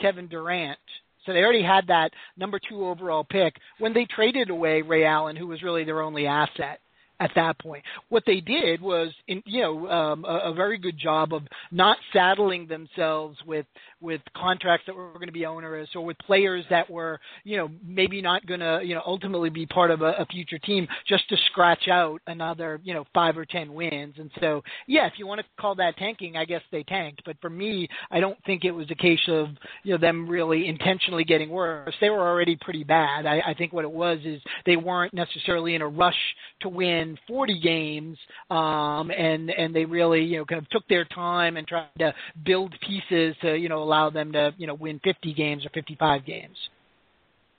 [0.00, 0.78] Kevin Durant
[1.24, 5.36] So they already had that number two overall pick when they traded away Ray Allen,
[5.36, 6.80] who was really their only asset
[7.20, 7.84] at that point.
[8.08, 11.96] What they did was, in, you know, um, a, a very good job of not
[12.12, 13.66] saddling themselves with
[14.02, 17.70] with contracts that were going to be onerous or with players that were, you know,
[17.84, 21.28] maybe not going to, you know, ultimately be part of a, a future team just
[21.28, 24.14] to scratch out another, you know, five or ten wins.
[24.18, 27.22] And so, yeah, if you want to call that tanking, I guess they tanked.
[27.24, 29.48] But for me, I don't think it was a case of,
[29.84, 31.94] you know, them really intentionally getting worse.
[32.00, 33.26] They were already pretty bad.
[33.26, 36.14] I, I think what it was is they weren't necessarily in a rush
[36.62, 38.18] to win 40 games,
[38.50, 42.14] um, and and they really you know kind of took their time and tried to
[42.44, 46.24] build pieces to you know allow them to you know win 50 games or 55
[46.24, 46.56] games.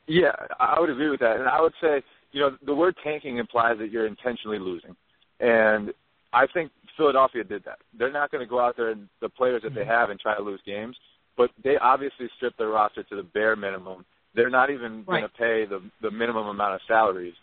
[0.08, 3.38] Yeah, I would agree with that, and I would say you know the word tanking
[3.38, 4.96] implies that you're intentionally losing,
[5.40, 5.94] and
[6.34, 7.80] I think Philadelphia did that.
[7.98, 10.36] They're not going to go out there and the players that they have and try
[10.36, 10.96] to lose games,
[11.38, 14.06] but they obviously stripped their roster to the bare minimum.
[14.36, 15.22] They're not even right.
[15.22, 17.36] going to pay the the minimum amount of salaries.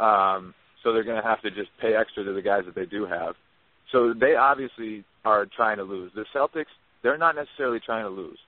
[0.00, 2.86] Um, so they're going to have to just pay extra to the guys that they
[2.86, 3.34] do have.
[3.92, 6.10] So they obviously are trying to lose.
[6.14, 8.38] The Celtics, they're not necessarily trying to lose.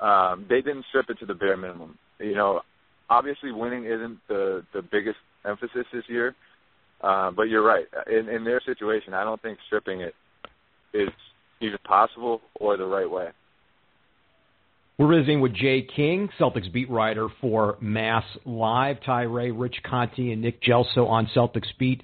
[0.00, 1.98] Um, they didn't strip it to the bare minimum.
[2.20, 2.60] You know,
[3.10, 6.34] obviously winning isn't the the biggest emphasis this year,
[7.00, 7.86] uh, but you're right.
[8.06, 10.14] In, in their situation, I don't think stripping it
[10.94, 11.08] is
[11.60, 13.28] either possible or the right way.
[14.98, 18.96] We're visiting with Jay King, Celtics beat writer for Mass Live.
[19.06, 22.02] Ty Ray, Rich Conte, and Nick Gelso on Celtics beat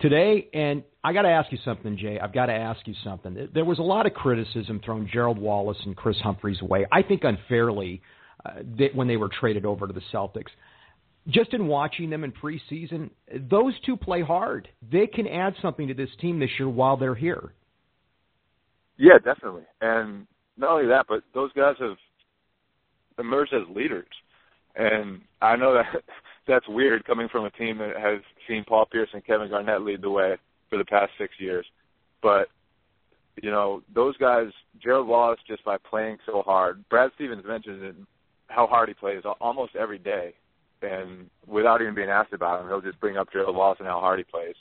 [0.00, 0.48] today.
[0.52, 2.18] And I got to ask you something, Jay.
[2.18, 3.48] I've got to ask you something.
[3.54, 6.86] There was a lot of criticism thrown Gerald Wallace and Kris Humphries way.
[6.92, 8.02] I think unfairly
[8.44, 8.62] uh,
[8.94, 10.50] when they were traded over to the Celtics.
[11.28, 13.10] Just in watching them in preseason,
[13.50, 14.68] those two play hard.
[14.90, 17.52] They can add something to this team this year while they're here.
[18.96, 19.62] Yeah, definitely.
[19.80, 21.96] And not only that, but those guys have
[23.18, 24.06] emerged as leaders.
[24.76, 26.02] And I know that
[26.50, 30.02] that's weird coming from a team that has seen Paul Pierce and Kevin Garnett lead
[30.02, 30.36] the way
[30.68, 31.64] for the past six years.
[32.22, 32.48] But
[33.42, 34.48] you know, those guys,
[34.82, 36.86] Gerald Wallace, just by playing so hard.
[36.90, 38.06] Brad Stevens mentioned
[38.48, 40.34] how hard he plays almost every day,
[40.82, 44.00] and without even being asked about him, he'll just bring up Gerald Wallace and how
[44.00, 44.54] hard he plays.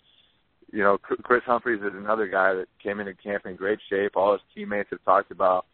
[0.72, 4.16] You know, Kris Humphries is another guy that came into camp in great shape.
[4.16, 5.66] All his teammates have talked about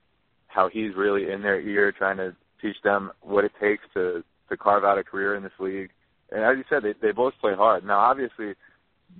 [0.47, 4.58] how he's really in their ear, trying to teach them what it takes to to
[4.58, 5.89] carve out a career in this league.
[6.32, 7.86] And as you said, they they both play hard.
[7.86, 8.54] Now, obviously,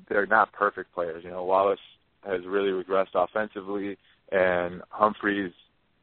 [0.10, 1.24] they're not perfect players.
[1.24, 1.80] You know, Wallace
[2.26, 3.98] has really regressed offensively,
[4.32, 5.54] and Humphries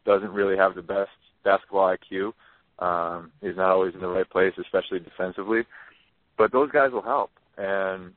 [0.05, 1.11] doesn't really have the best
[1.45, 2.33] basketball IQ.
[2.79, 5.63] Um, he's not always in the right place, especially defensively.
[6.39, 8.13] But those guys will help, and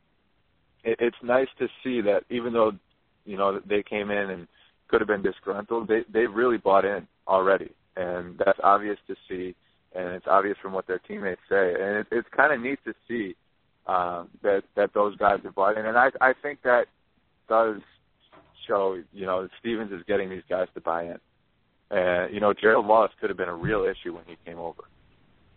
[0.84, 2.74] it, it's nice to see that even though
[3.26, 4.48] you know they came in and
[4.88, 9.56] could have been disgruntled, they they've really bought in already and that's obvious to see,
[9.96, 12.94] and it's obvious from what their teammates say, and it, it's kind of neat to
[13.08, 13.36] see
[13.88, 16.86] um, that that those guys are bought in, and I I think that
[17.48, 17.82] does
[18.68, 21.20] show you know Stevens is getting these guys to buy in,
[21.92, 24.84] and you know Gerald Wallace could have been a real issue when he came over.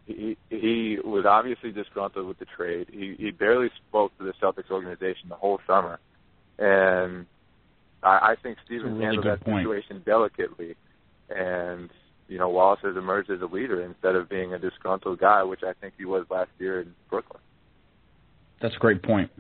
[0.07, 2.89] He he was obviously disgruntled with the trade.
[2.91, 5.99] He he barely spoke to the Celtics organization the whole summer,
[6.59, 7.27] and
[8.03, 9.65] I, I think Stevens really handled that point.
[9.65, 10.77] situation delicately.
[11.31, 11.91] And
[12.29, 15.63] you know, Wallace has emerged as a leader instead of being a disgruntled guy, which
[15.63, 17.41] I think he was last year in Brooklyn.
[18.61, 19.31] That's a great point.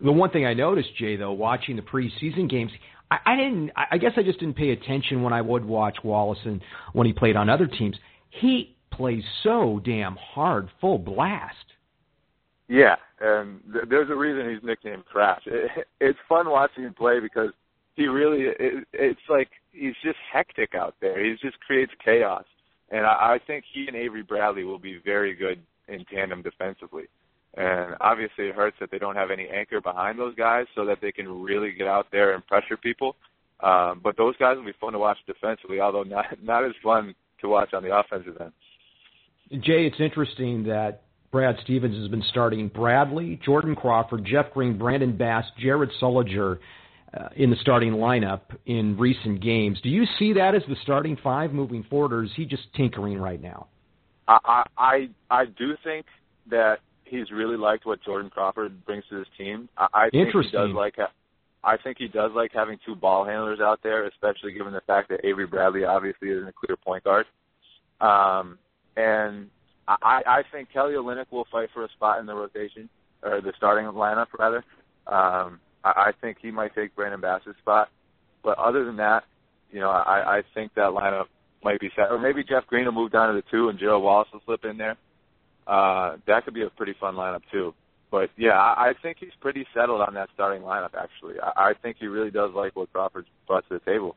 [0.00, 2.72] The one thing I noticed, Jay, though, watching the preseason games,
[3.10, 3.70] I, I didn't.
[3.76, 6.60] I guess I just didn't pay attention when I would watch Wallace and
[6.92, 7.96] when he played on other teams.
[8.30, 11.54] He plays so damn hard, full blast.
[12.68, 15.42] Yeah, and th- there's a reason he's nicknamed Crash.
[15.46, 17.50] It, it's fun watching him play because
[17.94, 18.46] he really.
[18.58, 21.22] It, it's like he's just hectic out there.
[21.22, 22.44] He just creates chaos,
[22.90, 27.04] and I, I think he and Avery Bradley will be very good in tandem defensively.
[27.56, 30.98] And obviously, it hurts that they don't have any anchor behind those guys, so that
[31.00, 33.16] they can really get out there and pressure people.
[33.60, 37.14] Um, but those guys will be fun to watch defensively, although not not as fun
[37.40, 38.52] to watch on the offensive end.
[39.62, 45.16] Jay, it's interesting that Brad Stevens has been starting Bradley, Jordan Crawford, Jeff Green, Brandon
[45.16, 46.58] Bass, Jared Sullinger
[47.16, 49.78] uh, in the starting lineup in recent games.
[49.82, 53.18] Do you see that as the starting five moving forward, or is he just tinkering
[53.18, 53.68] right now?
[54.26, 56.06] I I I do think
[56.50, 59.68] that he's really liked what Jordan Crawford brings to his team.
[59.76, 60.96] I, I think he does like.
[60.96, 61.12] Ha-
[61.66, 65.08] I think he does like having two ball handlers out there, especially given the fact
[65.08, 67.24] that Avery Bradley obviously isn't a clear point guard.
[68.02, 68.58] Um,
[68.96, 69.48] and
[69.88, 72.88] I, I think Kelly Olynyk will fight for a spot in the rotation
[73.22, 74.62] or the starting lineup rather.
[75.06, 77.88] Um, I, I think he might take Brandon Bass's spot.
[78.42, 79.24] But other than that,
[79.70, 81.26] you know, I, I think that lineup
[81.62, 84.02] might be set, or maybe Jeff Green will move down to the two and Gerald
[84.02, 84.96] Wallace will slip in there.
[85.66, 87.74] Uh, that could be a pretty fun lineup too.
[88.10, 90.90] But yeah, I, I think he's pretty settled on that starting lineup.
[90.94, 94.14] Actually, I, I think he really does like what Crawford brought to the table.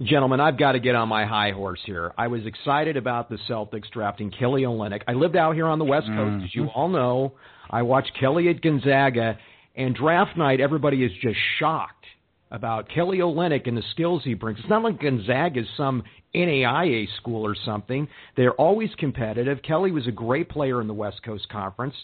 [0.00, 2.12] Gentlemen, I've got to get on my high horse here.
[2.16, 5.02] I was excited about the Celtics drafting Kelly Olynyk.
[5.06, 6.44] I lived out here on the West Coast, mm-hmm.
[6.44, 7.34] as you all know.
[7.68, 9.38] I watched Kelly at Gonzaga,
[9.80, 12.04] and draft night, everybody is just shocked
[12.50, 14.58] about Kelly Olynyk and the skills he brings.
[14.58, 16.02] It's not like Gonzaga is some
[16.34, 18.06] NAIA school or something.
[18.36, 19.62] They're always competitive.
[19.62, 21.94] Kelly was a great player in the West Coast Conference.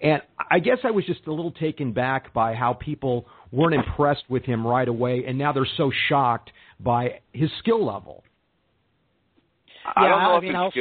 [0.00, 4.24] And I guess I was just a little taken back by how people weren't impressed
[4.30, 8.24] with him right away, and now they're so shocked by his skill level.
[9.84, 10.72] Yeah, I, I mean, I'll,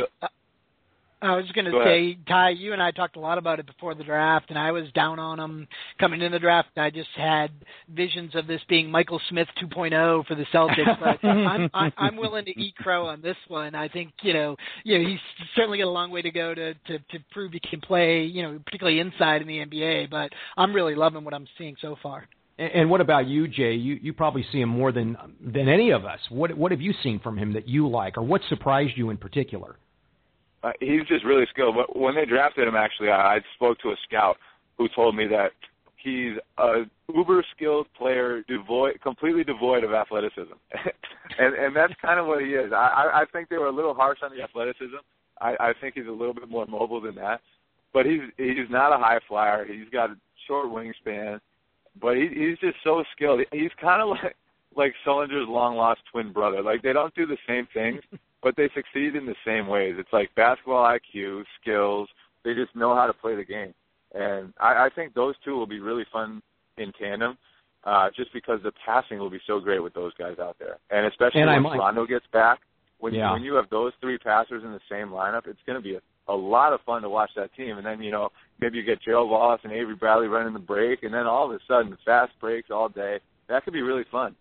[1.21, 3.93] I was going to say, Ty, you and I talked a lot about it before
[3.93, 5.67] the draft, and I was down on him
[5.99, 6.69] coming in the draft.
[6.77, 7.51] I just had
[7.93, 12.45] visions of this being Michael Smith 2.0 for the Celtics, but I'm, I'm, I'm willing
[12.45, 13.75] to eat crow on this one.
[13.75, 14.55] I think you know,
[14.85, 15.19] you know, he's
[15.55, 18.43] certainly got a long way to go to to, to prove he can play, you
[18.43, 20.09] know, particularly inside in the NBA.
[20.09, 22.27] But I'm really loving what I'm seeing so far.
[22.57, 23.73] And what about you, Jay?
[23.73, 26.19] You you probably see him more than than any of us.
[26.29, 29.17] What what have you seen from him that you like, or what surprised you in
[29.17, 29.75] particular?
[30.63, 31.75] Uh, he's just really skilled.
[31.75, 34.37] But when they drafted him, actually, I, I spoke to a scout
[34.77, 35.51] who told me that
[36.01, 36.83] he's a
[37.13, 40.53] uber skilled player, devoid, completely devoid of athleticism,
[41.39, 42.71] and and that's kind of what he is.
[42.73, 44.97] I I think they were a little harsh on the athleticism.
[45.41, 47.41] I, I think he's a little bit more mobile than that,
[47.93, 49.65] but he's he's not a high flyer.
[49.65, 50.15] He's got a
[50.47, 51.39] short wingspan,
[52.01, 53.41] but he, he's just so skilled.
[53.51, 54.35] He's kind of like
[54.79, 56.63] like Sullinger's long lost twin brother.
[56.63, 58.01] Like they don't do the same things,
[58.43, 59.95] but they succeed in the same ways.
[59.99, 62.09] It's like basketball IQ, skills.
[62.43, 63.73] They just know how to play the game,
[64.15, 66.41] and I, I think those two will be really fun
[66.77, 67.37] in tandem.
[67.85, 71.05] Uh, just because the passing will be so great with those guys out there, and
[71.05, 72.59] especially and when Rondo gets back,
[72.99, 73.31] when yeah.
[73.31, 76.01] when you have those three passers in the same lineup, it's going to be a,
[76.31, 77.77] a lot of fun to watch that team.
[77.77, 81.03] And then you know maybe you get Gerald Wallace and Avery Bradley running the break,
[81.03, 83.19] and then all of a sudden fast breaks all day.
[83.47, 84.35] That could be really fun.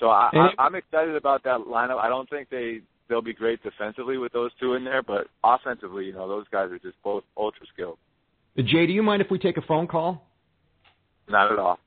[0.00, 1.98] So I, I, I'm excited about that lineup.
[1.98, 6.06] I don't think they they'll be great defensively with those two in there, but offensively,
[6.06, 7.98] you know, those guys are just both ultra skilled.
[8.56, 10.26] Jay, do you mind if we take a phone call?
[11.28, 11.78] Not at all.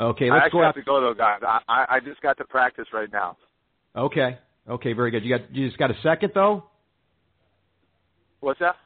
[0.00, 0.62] Okay, let's I go.
[0.62, 1.40] I have to go though, guys.
[1.46, 3.36] I, I I just got to practice right now.
[3.96, 4.38] Okay.
[4.68, 5.24] Okay, very good.
[5.24, 6.64] You got you just got a second though.
[8.40, 8.76] What's that?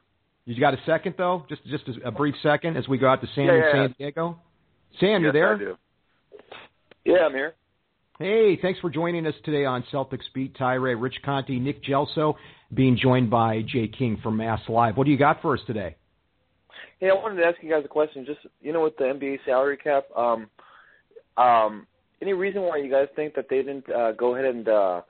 [0.45, 1.45] You got a second though?
[1.49, 3.95] Just just a, a brief second as we go out to San, yeah, yeah, San
[3.99, 4.39] Diego.
[4.99, 5.55] Sam, yes, you there?
[5.55, 5.77] I do.
[7.05, 7.55] Yeah, I'm here.
[8.21, 10.57] Hey, thanks for joining us today on Celtics Beat.
[10.59, 12.35] Ty Ray, Rich Conte, Nick Gelso,
[12.75, 14.97] being joined by Jay King from Mass Live.
[14.97, 15.95] What do you got for us today?
[16.99, 18.27] Hey, I wanted to ask you guys a question.
[18.27, 20.51] Just you know, with the NBA salary cap, um,
[21.37, 21.87] um,
[22.21, 25.03] any reason why you guys think that they didn't uh, go ahead and, uh,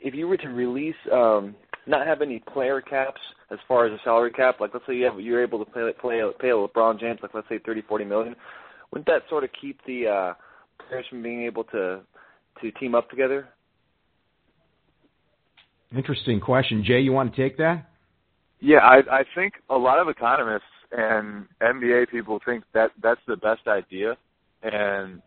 [0.00, 1.54] if you were to release, um,
[1.86, 3.20] not have any player caps
[3.52, 5.88] as far as a salary cap, like let's say you have, you're able to play
[6.00, 8.34] play pay LeBron James, like let's say thirty forty million,
[8.90, 10.34] wouldn't that sort of keep the uh,
[10.88, 12.00] players from being able to
[12.62, 13.48] to team up together?
[15.96, 17.00] Interesting question, Jay.
[17.00, 17.88] You want to take that?
[18.60, 20.62] Yeah, I, I think a lot of economists
[20.92, 24.16] and NBA people think that that's the best idea,
[24.62, 25.20] and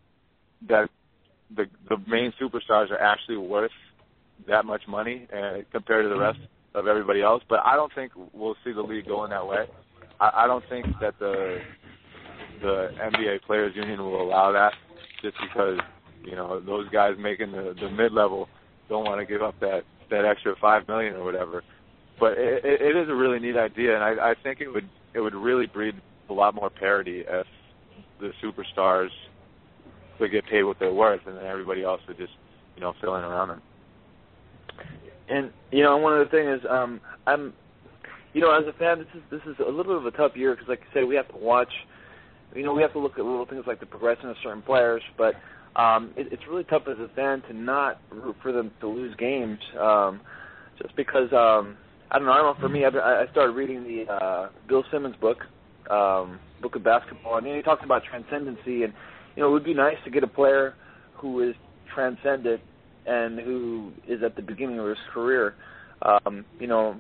[0.68, 0.90] that
[1.56, 3.72] the the main superstars are actually worth
[4.48, 6.40] that much money uh, compared to the rest
[6.74, 7.44] of everybody else.
[7.50, 9.66] But I don't think we'll see the league going that way.
[10.20, 11.60] I, I don't think that the
[12.62, 14.74] the NBA Players Union will allow that
[15.22, 15.80] just because
[16.24, 18.48] you know those guys making the the mid level
[18.90, 21.64] don't want to give up that that extra five million or whatever.
[22.20, 25.20] But it, it is a really neat idea, and I, I think it would it
[25.20, 25.96] would really breed
[26.30, 27.48] a lot more parity if
[28.20, 29.10] the superstars
[30.18, 32.34] could get paid what they're worth, and then everybody else would just
[32.76, 33.62] you know fill in around them.
[35.30, 37.54] And you know, one other thing is, um, I'm,
[38.34, 40.36] you know, as a fan, this is this is a little bit of a tough
[40.36, 41.72] year because, like I said, we have to watch
[42.56, 45.02] you know, we have to look at little things like the progression of certain players,
[45.18, 45.36] but
[45.80, 49.16] um, it, it's really tough as a fan to not root for them to lose
[49.18, 50.22] games, um,
[50.82, 51.78] just because um,
[52.10, 52.34] I don't know.
[52.34, 52.62] I don't know.
[52.62, 55.38] For me, I, I started reading the uh, Bill Simmons book,
[55.92, 58.94] um, book of basketball, and you know, he talks about transcendency, and
[59.36, 60.74] you know, it would be nice to get a player
[61.16, 61.56] who is
[61.94, 62.62] transcendent
[63.06, 65.56] and who is at the beginning of his career.
[66.02, 66.98] Um, you know,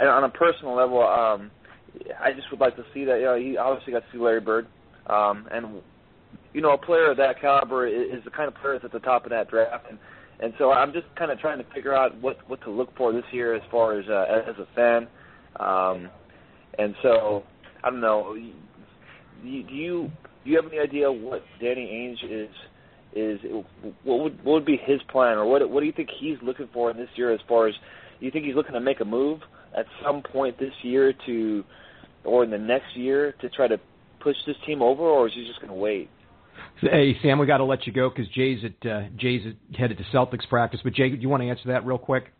[0.00, 1.02] on a personal level.
[1.02, 1.50] Um,
[2.20, 3.18] I just would like to see that.
[3.18, 4.66] You know, he obviously got to see Larry Bird,
[5.06, 5.82] um, and
[6.52, 9.00] you know, a player of that caliber is, the kind of player that's at the
[9.00, 9.98] top of that draft, and
[10.40, 13.12] and so I'm just kind of trying to figure out what what to look for
[13.12, 15.06] this year as far as uh, as a fan,
[15.60, 16.10] um,
[16.78, 17.44] and so
[17.84, 18.34] I don't know.
[18.34, 20.10] Do you
[20.44, 22.50] do you have any idea what Danny Ainge is
[23.14, 23.40] is
[24.02, 26.68] what would what would be his plan, or what what do you think he's looking
[26.72, 27.32] for in this year?
[27.32, 27.74] As far as
[28.20, 29.40] you think he's looking to make a move
[29.76, 31.64] at some point this year to,
[32.24, 33.78] or in the next year to try to
[34.20, 36.08] push this team over, or is he just going to wait?
[36.80, 39.42] Hey Sam, we got to let you go because Jay's at uh, Jay's
[39.76, 40.80] headed to Celtics practice.
[40.82, 42.32] But Jay, do you want to answer that real quick?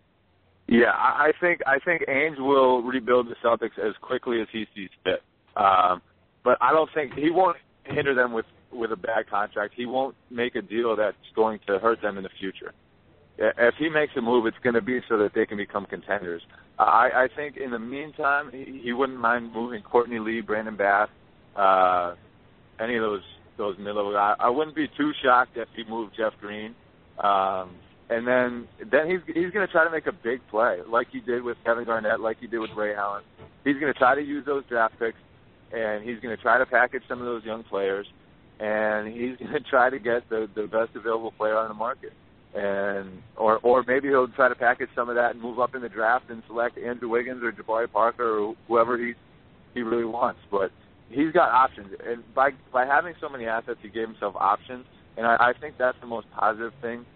[0.68, 4.90] Yeah, I think I think Ainge will rebuild the Celtics as quickly as he sees
[5.04, 5.22] fit.
[5.56, 6.02] Um,
[6.44, 9.74] but I don't think he won't hinder them with with a bad contract.
[9.76, 12.72] He won't make a deal that's going to hurt them in the future.
[13.38, 16.42] If he makes a move, it's going to be so that they can become contenders.
[16.78, 21.08] I, I think in the meantime, he, he wouldn't mind moving Courtney Lee, Brandon Bass,
[21.56, 22.14] uh,
[22.80, 23.22] any of those
[23.58, 24.36] those middle guys.
[24.40, 26.74] I wouldn't be too shocked if he moved Jeff Green.
[27.22, 27.70] Um,
[28.12, 31.20] and then then he's he's going to try to make a big play, like he
[31.20, 33.22] did with Kevin Garnett, like he did with Ray Allen.
[33.64, 35.18] He's going to try to use those draft picks,
[35.72, 38.06] and he's going to try to package some of those young players,
[38.60, 42.12] and he's going to try to get the the best available player on the market.
[42.54, 45.80] And or or maybe he'll try to package some of that and move up in
[45.80, 49.14] the draft and select Andrew Wiggins or Jabari Parker or whoever he
[49.72, 50.40] he really wants.
[50.50, 50.70] But
[51.08, 54.84] he's got options, and by by having so many assets, he gave himself options,
[55.16, 57.06] and I, I think that's the most positive thing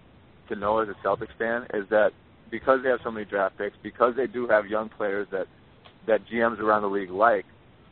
[0.49, 2.13] to know as a Celtics fan is that
[2.51, 5.47] because they have so many draft picks, because they do have young players that
[6.07, 7.45] that GMs around the league like,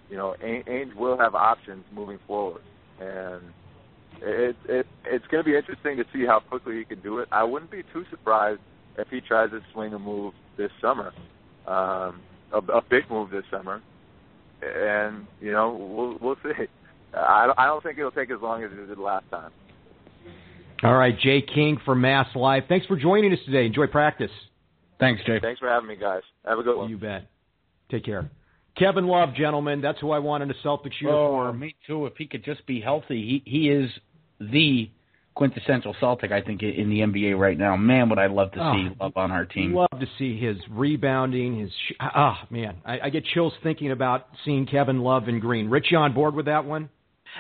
[0.09, 2.63] you know, Ainge will have options moving forward,
[3.01, 3.43] and
[4.25, 7.29] it it it's going to be interesting to see how quickly he can do it.
[7.31, 8.61] I wouldn't be too surprised
[8.99, 11.13] if he tries to swing a move this summer,
[11.67, 12.21] um,
[12.53, 13.83] a, a big move this summer,
[14.63, 16.65] and you know we'll we'll see.
[17.15, 19.51] I I don't think it'll take as long as it did last time.
[20.83, 22.65] All right, Jay King from Mass Live.
[22.69, 23.67] Thanks for joining us today.
[23.67, 24.31] Enjoy practice.
[25.01, 25.39] Thanks, Jay.
[25.41, 26.23] Thanks for having me, guys.
[26.45, 26.91] Have a good one.
[26.91, 27.27] You bet.
[27.91, 28.31] Take care.
[28.77, 31.59] Kevin Love, gentlemen, that's who I want in a Celtics Oh, uniform.
[31.61, 32.07] me too.
[32.07, 33.89] If he could just be healthy, he he is
[34.41, 34.91] the
[35.35, 37.77] quintessential Celtic, I think, in the NBA right now.
[37.77, 39.75] Man, would I love to see Oh, Love on our team.
[39.75, 41.59] Love to see his rebounding.
[41.59, 45.69] His sh- ah man, I, I get chills thinking about seeing Kevin Love in green.
[45.69, 46.89] Rich, you on board with that one?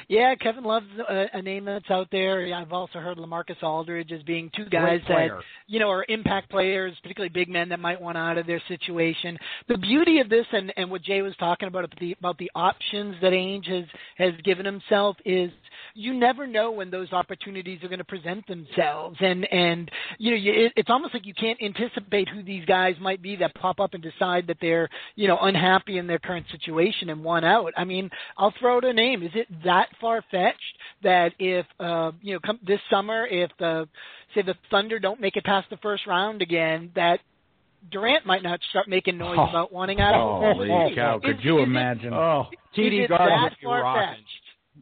[0.09, 2.53] Yeah, Kevin Love's a, a name that's out there.
[2.53, 5.29] I've also heard LaMarcus Aldridge as being two guys that
[5.69, 9.39] you know are impact players, particularly big men that might want out of their situation.
[9.69, 12.51] The beauty of this, and and what Jay was talking about about the about the
[12.55, 13.85] options that Ainge has
[14.17, 15.51] has given himself is
[15.95, 20.37] you never know when those opportunities are going to present themselves, and and you know
[20.37, 23.81] you, it, it's almost like you can't anticipate who these guys might be that pop
[23.81, 27.73] up and decide that they're you know unhappy in their current situation and want out.
[27.77, 29.23] I mean, I'll throw out a name.
[29.23, 30.61] Is it that far fetched
[31.03, 33.89] that if uh, you know come this summer, if the
[34.35, 37.21] say the Thunder don't make it past the first round again, that
[37.93, 39.49] Durant might not start making noise Oh.
[39.51, 40.15] about wanting out.
[40.15, 42.15] Holy Is- cow, could you is it- imagine?
[42.15, 42.47] Oh,
[42.77, 43.83] TD it Garden that would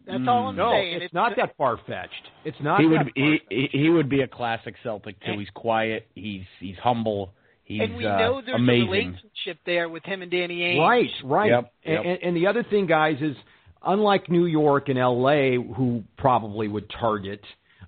[0.07, 1.03] be far That's all I'm no, saying.
[1.03, 2.13] it's, not that far fetched.
[2.45, 2.81] It's not.
[2.81, 3.73] he would he, far-fetched.
[3.73, 5.39] he he would be a classic Celtic too.
[5.39, 6.07] He's quiet.
[6.15, 7.33] He's he's humble.
[7.65, 8.89] He's and we uh, know there's amazing.
[8.89, 10.81] a relationship there with him and Danny Ainge.
[10.81, 11.51] Right, right.
[11.51, 12.03] Yep, And, yep.
[12.05, 13.37] and, and the other thing, guys, is
[13.85, 17.41] unlike New York and L.A., who probably would target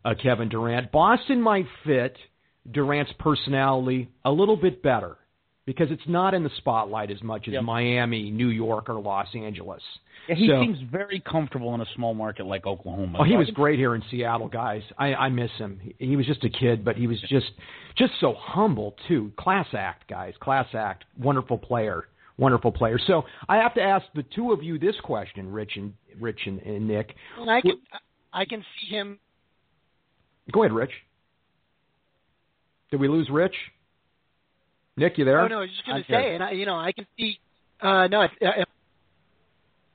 [0.05, 2.17] uh, Kevin Durant, Boston might fit
[2.71, 5.17] Durant's personality a little bit better
[5.67, 7.65] because it's not in the spotlight as much as Yep.
[7.65, 9.83] Miami, New York, or Los Angeles.
[10.29, 13.18] Yeah, he So- seems very comfortable in a small market like Oklahoma.
[13.20, 14.83] Oh, he was great here in Seattle, guys.
[14.99, 15.81] I, I miss him.
[15.83, 17.51] He, he was just a kid, but he was just
[17.97, 19.33] just so humble too.
[19.37, 20.35] Class act, guys.
[20.41, 21.05] Class act.
[21.18, 22.05] Wonderful player.
[22.37, 22.99] Wonderful player.
[23.07, 26.61] So I have to ask the two of you this question, Rich and Rich and,
[26.62, 27.14] and Nick.
[27.39, 27.79] And I can
[28.33, 29.18] I can see him.
[30.53, 30.91] Go ahead, Rich.
[32.91, 33.55] Did we lose Rich?
[34.97, 35.41] Nick, you there?
[35.41, 37.39] Oh no, I was just going to say, and I, you know, I can see.
[37.81, 38.64] Uh, no, I, uh,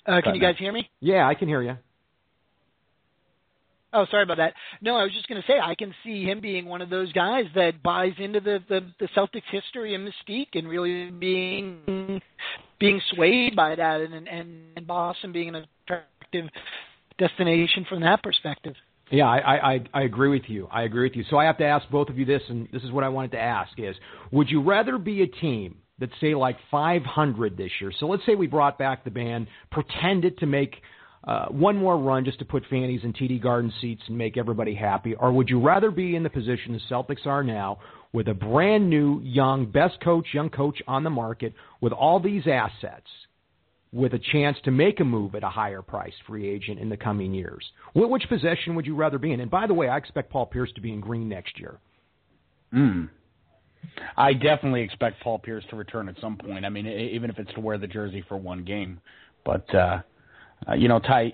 [0.09, 0.89] uh, can you guys hear me?
[1.01, 1.77] Yeah, I can hear you.
[3.91, 4.53] Oh, sorry about that.
[4.81, 7.11] No, I was just going to say I can see him being one of those
[7.11, 12.21] guys that buys into the, the the Celtics history and mystique, and really being
[12.79, 16.45] being swayed by that, and and, and Boston being an attractive
[17.17, 18.75] destination from that perspective.
[19.11, 20.67] Yeah, I, I, I- I agree with you.
[20.71, 21.23] I agree with you.
[21.31, 23.31] So I have to ask both of you this, and this is what I wanted
[23.31, 23.95] to ask: is
[24.31, 27.91] would you rather be a team that say like 500 this year?
[27.99, 30.75] So let's say we brought back the band, pretended to make
[31.23, 34.73] uh, one more run just to put fannies in TD Garden seats and make everybody
[34.73, 37.79] happy, or would you rather be in the position the Celtics are now,
[38.13, 42.43] with a brand new, young, best coach, young coach on the market, with all these
[42.47, 43.07] assets?
[43.91, 46.97] with a chance to make a move at a higher price free agent in the
[46.97, 47.65] coming years.
[47.93, 49.39] Wh- Which position would you rather be in?
[49.39, 51.79] And by the way, I expect Paul Pierce to be in green next year.
[52.71, 53.05] Hmm.
[54.17, 56.65] I definitely expect Paul Pierce to return at some point.
[56.65, 58.99] I mean, even if it's to wear the jersey for one game.
[59.45, 60.01] But uh
[60.67, 61.33] uh, you know, Ty,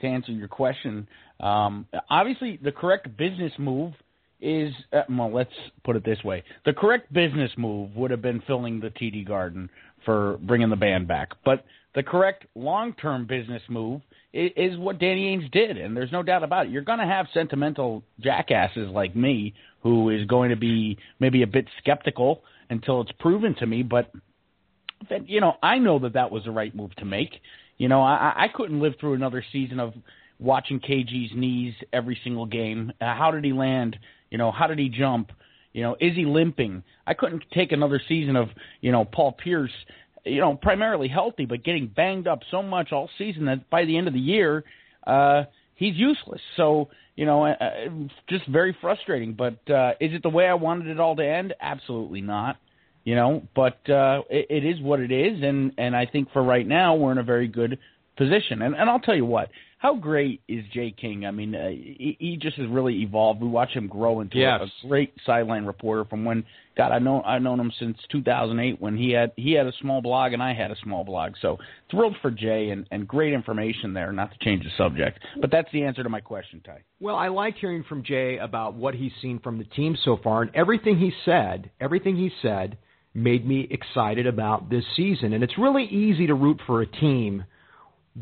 [0.00, 1.08] to answer your question,
[1.40, 3.92] um, obviously the correct business move
[4.40, 5.32] is uh, well.
[5.32, 5.50] Let's
[5.84, 9.70] put it this way: the correct business move would have been filling the TD Garden
[10.04, 11.64] for bringing the band back, but
[11.96, 14.02] the correct long-term business move
[14.34, 16.72] is, is what Danny Ainge did, and there's no doubt about it.
[16.72, 21.46] You're going to have sentimental jackasses like me who is going to be maybe a
[21.46, 24.12] bit skeptical until it's proven to me, but
[25.08, 27.30] that you know I know that that was the right move to make.
[27.78, 29.94] You know, I, I couldn't live through another season of
[30.38, 32.92] watching KG's knees every single game.
[33.00, 33.96] Uh, how did he land?
[34.30, 35.32] You know, how did he jump?
[35.72, 36.82] You know, is he limping?
[37.06, 38.48] I couldn't take another season of
[38.82, 39.72] you know Paul Pierce,
[40.26, 43.96] you know, primarily healthy but getting banged up so much all season that by the
[43.96, 44.64] end of the year,
[45.06, 46.40] uh, he's useless.
[46.56, 47.70] So you know, uh,
[48.28, 49.32] just very frustrating.
[49.32, 51.54] But uh, is it the way I wanted it all to end?
[51.60, 52.56] Absolutely not.
[53.04, 56.42] You know, but uh, it, it is what it is, and and I think for
[56.42, 57.78] right now we're in a very good
[58.16, 58.62] position.
[58.62, 59.48] And and I'll tell you what,
[59.78, 61.26] how great is Jay King?
[61.26, 63.42] I mean, uh, he, he just has really evolved.
[63.42, 64.60] We watch him grow into yes.
[64.60, 66.44] a, a great sideline reporter from when
[66.76, 70.00] God I know I've known him since 2008 when he had he had a small
[70.00, 71.34] blog and I had a small blog.
[71.42, 71.58] So
[71.90, 74.12] thrilled for Jay and and great information there.
[74.12, 76.82] Not to change the subject, but that's the answer to my question, Ty.
[76.98, 80.42] Well, I liked hearing from Jay about what he's seen from the team so far,
[80.42, 82.78] and everything he said, everything he said
[83.12, 85.32] made me excited about this season.
[85.32, 87.44] And it's really easy to root for a team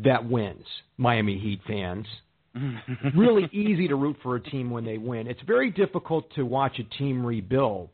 [0.03, 0.65] that wins,
[0.97, 2.07] Miami Heat fans.
[3.17, 5.27] really easy to root for a team when they win.
[5.27, 7.91] It's very difficult to watch a team rebuild.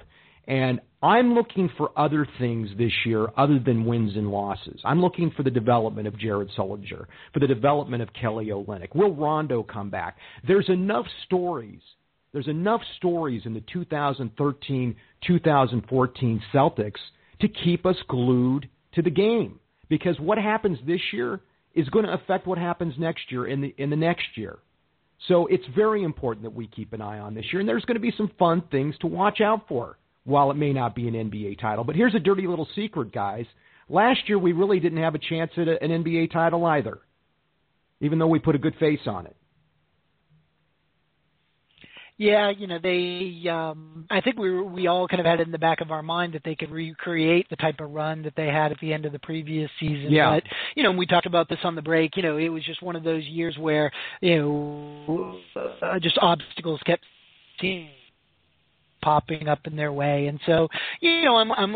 [0.47, 4.81] And I'm looking for other things this year other than wins and losses.
[4.85, 8.95] I'm looking for the development of Jared Sullinger, for the development of Kelly Olynyk.
[8.95, 10.17] Will Rondo come back?
[10.47, 11.81] There's enough stories
[12.33, 14.97] there's enough stories in the 2013
[15.27, 16.93] 2014 Celtics
[17.41, 19.59] to keep us glued to the game.
[19.89, 21.41] Because what happens this year
[21.81, 24.59] is going to affect what happens next year in the in the next year.
[25.29, 27.97] So it's very important that we keep an eye on this year, and there's going
[27.97, 29.97] to be some fun things to watch out for.
[30.25, 33.47] While it may not be an NBA title, but here's a dirty little secret, guys.
[33.89, 36.99] Last year we really didn't have a chance at an NBA title either,
[38.01, 39.35] even though we put a good face on it.
[42.21, 45.47] Yeah, you know, they um I think we were, we all kind of had it
[45.47, 48.35] in the back of our mind that they could recreate the type of run that
[48.37, 50.13] they had at the end of the previous season.
[50.13, 50.35] Yeah.
[50.35, 50.43] But,
[50.75, 52.95] you know, we talked about this on the break, you know, it was just one
[52.95, 53.91] of those years where,
[54.21, 57.05] you know, uh, just obstacles kept
[57.59, 57.89] seeing
[59.01, 60.27] popping up in their way.
[60.27, 60.69] And so,
[61.01, 61.75] you know, I'm I'm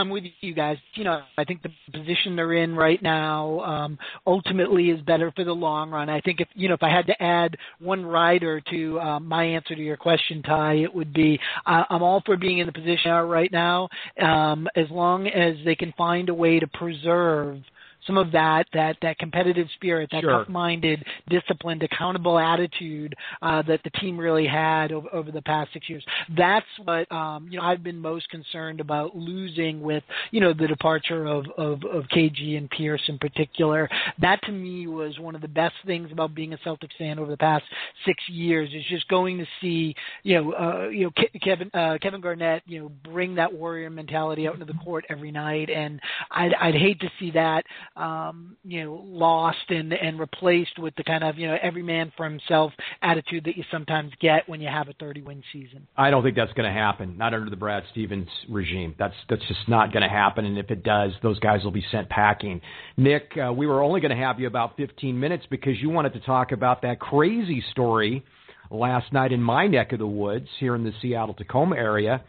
[0.00, 0.78] I'm with you guys.
[0.94, 5.44] You know, I think the position they're in right now um, ultimately is better for
[5.44, 6.08] the long run.
[6.08, 9.44] I think if you know if I had to add one rider to uh, my
[9.44, 12.72] answer to your question, Ty, it would be uh, I'm all for being in the
[12.72, 13.88] position they are right now,
[14.20, 17.58] um, as long as they can find a way to preserve
[18.06, 20.30] some of that that that competitive spirit, that sure.
[20.30, 25.88] tough-minded, disciplined, accountable attitude uh, that the team really had over, over the past six
[25.88, 26.04] years.
[26.36, 30.66] That's what um, you know I've been most concerned about losing with you know the
[30.66, 33.88] departure of, of of KG and Pierce in particular.
[34.20, 37.30] That to me was one of the best things about being a Celtics fan over
[37.30, 37.64] the past
[38.06, 41.98] six years is just going to see you know uh, you know Ke- Kevin uh,
[42.00, 46.00] Kevin Garnett you know bring that warrior mentality out into the court every night, and
[46.30, 47.64] I'd, I'd hate to see that
[48.00, 52.10] um, you know, lost and and replaced with the kind of you know every man
[52.16, 52.72] for himself
[53.02, 55.86] attitude that you sometimes get when you have a 30 win season.
[55.96, 57.18] I don't think that's going to happen.
[57.18, 58.94] Not under the Brad Stevens regime.
[58.98, 60.46] That's that's just not going to happen.
[60.46, 62.62] And if it does, those guys will be sent packing.
[62.96, 66.14] Nick, uh, we were only going to have you about 15 minutes because you wanted
[66.14, 68.24] to talk about that crazy story
[68.70, 72.24] last night in my neck of the woods here in the Seattle Tacoma area.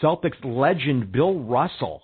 [0.00, 2.02] Celtics legend Bill Russell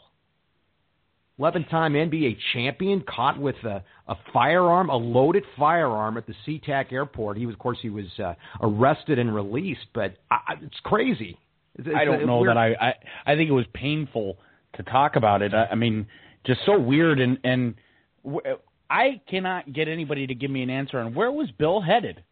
[1.41, 6.93] 11 time NBA champion, caught with a, a firearm, a loaded firearm at the SeaTac
[6.93, 7.38] airport.
[7.38, 11.38] He was, of course, he was uh, arrested and released, but I, it's crazy.
[11.76, 12.51] It's, I don't know weird.
[12.51, 12.95] that I, I
[13.32, 14.36] I think it was painful
[14.76, 15.55] to talk about it.
[15.55, 16.07] I, I mean,
[16.45, 17.74] just so weird and and
[18.22, 18.43] w-
[18.91, 22.22] I cannot get anybody to give me an answer on where was Bill headed.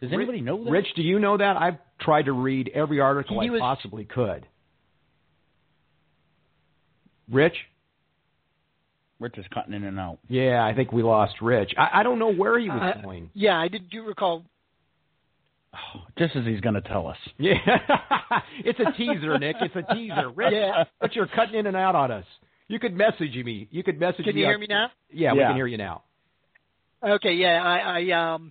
[0.00, 0.70] Does anybody know that?
[0.70, 1.58] Rich, do you know that?
[1.58, 4.46] I've tried to read every article He I was- possibly could.
[7.30, 7.56] Rich?
[9.20, 10.18] Rich is cutting in and out.
[10.28, 11.72] Yeah, I think we lost Rich.
[11.78, 13.30] I, I don't know where he was Uh, going.
[13.34, 13.88] Yeah, I did.
[13.90, 14.44] Do recall
[16.18, 17.16] Just as he's going to tell us.
[17.38, 17.54] Yeah,
[18.64, 19.56] it's a teaser, Nick.
[19.60, 20.30] It's a teaser.
[20.30, 20.84] Rich, Yeah.
[21.00, 22.24] but you're cutting in and out on us.
[22.68, 23.68] You could message me.
[23.70, 24.24] You could message me.
[24.26, 24.40] Can me.
[24.40, 24.88] you on- hear me now?
[25.12, 26.02] Yeah, we can hear you now.
[27.06, 28.50] Okay, yeah, I, I um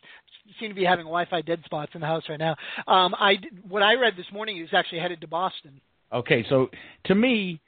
[0.60, 2.56] seem to be having Wi-Fi dead spots in the house right now.
[2.88, 3.38] Um, I
[3.68, 5.82] what I read this morning, is actually headed to Boston.
[6.12, 6.70] Okay, so
[7.06, 7.60] to me,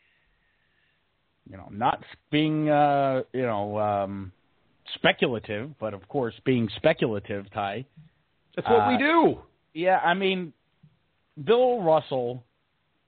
[1.49, 4.31] you know, not being uh, you know, um
[4.95, 7.85] speculative, but of course, being speculative, Ty.
[8.55, 9.39] That's what uh, we do.
[9.73, 10.53] Yeah, I mean,
[11.43, 12.43] Bill Russell,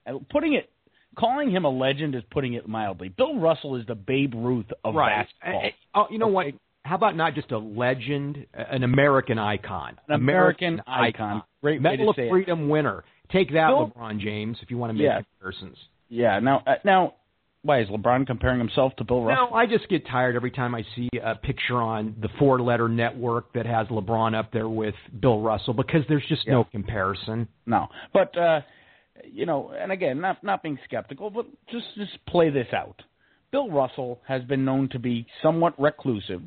[0.06, 0.70] uh, putting it,
[1.16, 3.10] calling him a legend is putting it mildly.
[3.10, 5.26] Bill Russell is the Babe Ruth of right.
[5.42, 5.70] basketball.
[5.96, 6.48] Oh, you know what?
[6.84, 9.98] How about not just a legend, an American icon?
[10.08, 11.44] An American, icon.
[11.62, 12.30] Great Medal of it.
[12.30, 13.04] Freedom winner.
[13.32, 15.22] Take that, Bill- LeBron James, if you want to make Yeah.
[15.22, 15.78] comparisons.
[16.10, 16.40] Yeah.
[16.40, 17.16] Now, uh, now,
[17.64, 19.50] why is LeBron comparing himself to Bill Russell?
[19.52, 22.88] No, I just get tired every time I see a picture on the four letter
[22.88, 27.48] network that has LeBron up there with Bill Russell because there's just no comparison.
[27.66, 28.62] No, but uh,
[29.26, 33.02] you know, and again, not not being skeptical, but just just play this out.
[33.52, 36.42] Bill Russell has been known to be somewhat reclusive.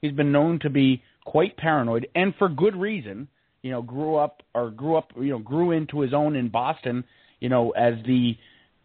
[0.00, 3.28] He's been known to be quite paranoid, and for good reason.
[3.62, 7.02] You know, grew up or grew up, you know, grew into his own in Boston.
[7.40, 8.36] You know, as the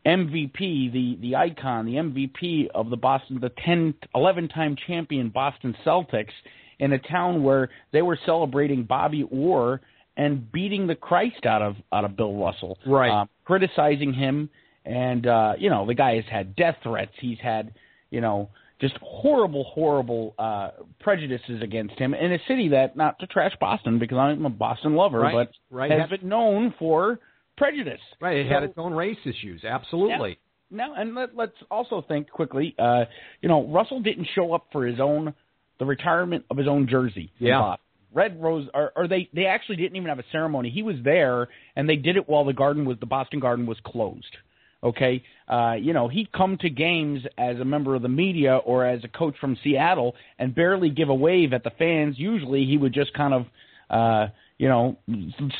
[0.06, 5.76] MVP, the the icon, the MVP of the Boston, the 10, 11 time champion Boston
[5.86, 6.32] Celtics,
[6.80, 9.82] in a town where they were celebrating Bobby Orr
[10.18, 13.12] and beating the Christ out of out of Bill Russell, Right.
[13.12, 14.50] Um, criticizing him,
[14.86, 17.14] and uh, you know the guy has had death threats.
[17.20, 17.74] He's had
[18.10, 18.50] you know
[18.82, 24.00] just horrible, horrible uh, prejudices against him in a city that not to trash Boston
[24.00, 25.92] because I'm a Boston lover, Right, but right.
[25.92, 27.20] has been known for
[27.62, 28.02] prejudice.
[28.20, 29.64] Right, it had its own race issues.
[29.64, 30.40] Absolutely.
[30.70, 32.76] now, and let, let's also think quickly.
[32.78, 33.06] Uh,
[33.42, 35.34] you know, Russell didn't show up for his own
[35.80, 37.32] the retirement of his own jersey.
[37.40, 37.76] Yeah.
[38.14, 40.70] Red Rose, or, or they they actually didn't even have a ceremony.
[40.70, 43.78] He was there, and they did it while the garden was the Boston Garden was
[43.86, 44.36] closed.
[44.84, 48.86] Okay, uh, you know he'd come to games as a member of the media or
[48.86, 52.16] as a coach from Seattle and barely give a wave at the fans.
[52.18, 53.46] Usually he would just kind of
[53.90, 54.28] uh,
[54.62, 54.96] you know,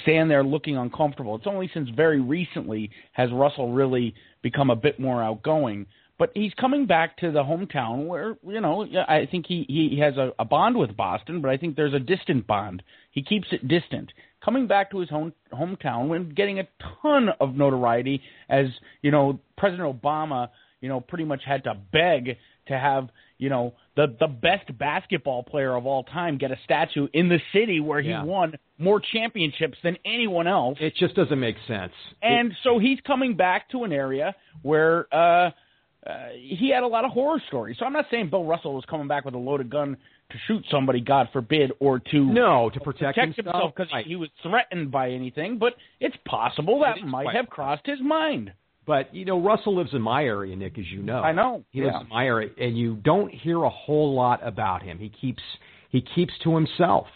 [0.04, 1.36] stand there looking uncomfortable.
[1.36, 5.88] It's only since very recently has Russell really become a bit more outgoing.
[6.20, 10.18] But he's coming back to the hometown where, you know, I think he, he has
[10.18, 12.84] a, a bond with Boston, but I think there's a distant bond.
[13.10, 14.12] He keeps it distant.
[14.46, 16.68] Coming back to his home, hometown when getting a
[17.02, 18.68] ton of notoriety as,
[19.02, 20.50] you know, President Obama,
[20.80, 22.38] you know, pretty much had to beg
[22.68, 23.10] to have
[23.42, 27.40] you know the the best basketball player of all time get a statue in the
[27.52, 28.24] city where he Yeah.
[28.24, 30.78] won more championships than anyone else.
[30.80, 31.92] It just doesn't make sense.
[32.22, 35.52] And so he's coming back to an area where uh,
[36.08, 37.78] uh, he had a lot of horror stories.
[37.80, 39.98] So I'm not saying Bill Russell was coming back with a loaded gun
[40.32, 43.74] to shoot somebody, God forbid, or to No, to protect himself.
[43.76, 45.58] because he was threatened by anything.
[45.58, 48.54] But it's possible that might quite have crossed his mind.
[48.92, 51.22] But you know, Russell lives in my area, Nick, as you know.
[51.22, 51.86] I know, He yeah.
[51.86, 55.00] lives in my area, and you don't hear a whole lot about him.
[55.00, 55.42] He keeps
[55.90, 57.08] he keeps to himself,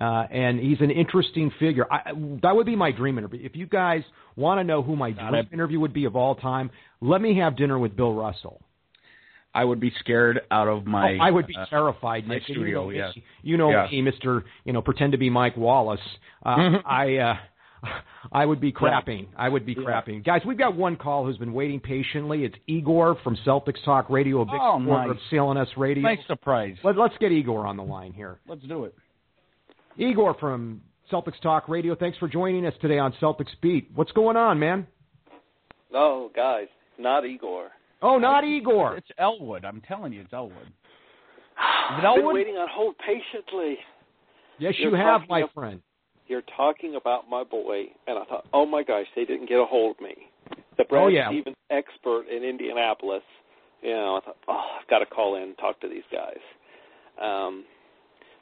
[0.00, 1.86] uh, and he's an interesting figure.
[1.92, 3.40] I, that would be my dream interview.
[3.44, 4.02] If you guys
[4.34, 5.48] want to know who my dream it.
[5.52, 6.70] interview would be of all time,
[7.02, 8.62] let me have dinner with Bill Russell.
[9.54, 11.12] I would be scared out of my.
[11.12, 12.44] Oh, I would be uh, terrified, my Nick.
[12.44, 13.22] Studio, you know, yeah.
[13.42, 13.88] You know Yeah.
[13.92, 14.44] me, Mister.
[14.64, 16.00] You know, pretend to be Mike Wallace.
[16.44, 16.88] Uh, Mm-hmm.
[16.88, 17.16] I.
[17.18, 17.34] Uh,
[18.32, 19.26] I would be crapping.
[19.36, 20.24] I would be crapping.
[20.24, 22.44] Guys, we've got one call who's been waiting patiently.
[22.44, 25.16] It's Igor from Celtics Talk Radio, a big Oh, supporter nice.
[25.16, 26.02] of CLNS Radio.
[26.02, 26.76] Nice surprise.
[26.82, 28.38] Let, let's get Igor on the line here.
[28.48, 28.94] Let's do it.
[29.96, 30.80] Igor from
[31.12, 33.90] Celtics Talk Radio, thanks for joining us today on Celtics Beat.
[33.94, 34.86] What's going on, man?
[35.92, 36.66] No, guys,
[36.98, 37.68] not Igor.
[38.02, 38.96] Oh, not Igor.
[38.96, 39.64] It's Elwood.
[39.64, 40.56] I'm telling you, it's Elwood.
[40.56, 42.34] Is it I've been Elwood?
[42.34, 43.76] waiting on hold patiently.
[44.58, 45.80] Yes, You're you have, my ab- friend.
[46.26, 49.64] You're talking about my boy, and I thought, oh my gosh, they didn't get a
[49.66, 50.14] hold of me.
[50.78, 51.28] The Brad Oh, yeah.
[51.28, 53.22] Stevens expert in Indianapolis.
[53.82, 56.38] You know, I thought, oh, I've got to call in and talk to these guys.
[57.22, 57.64] Um,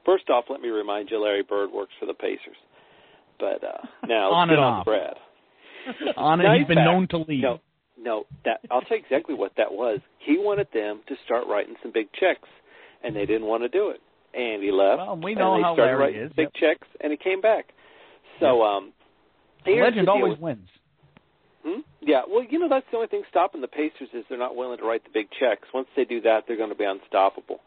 [0.06, 2.56] first off, let me remind you, Larry Bird works for the Pacers.
[3.40, 4.84] But uh, now On let's and on off.
[4.84, 5.14] Brad.
[6.16, 7.42] On it, he's been fact, known to leave.
[7.42, 7.58] No,
[7.98, 9.98] no, that I'll tell you exactly what that was.
[10.20, 12.48] He wanted them to start writing some big checks,
[13.02, 14.00] and they didn't want to do it.
[14.34, 14.98] And he left.
[14.98, 16.78] Well, we and know they how started Larry writing is, big yep.
[16.78, 17.66] checks, and he came back.
[18.40, 18.92] So, um,
[19.66, 20.68] The legend always with- wins.
[21.64, 21.80] Hmm?
[22.00, 24.78] Yeah, well, you know that's the only thing stopping the Pacers is they're not willing
[24.78, 25.68] to write the big checks.
[25.72, 27.60] Once they do that, they're going to be unstoppable.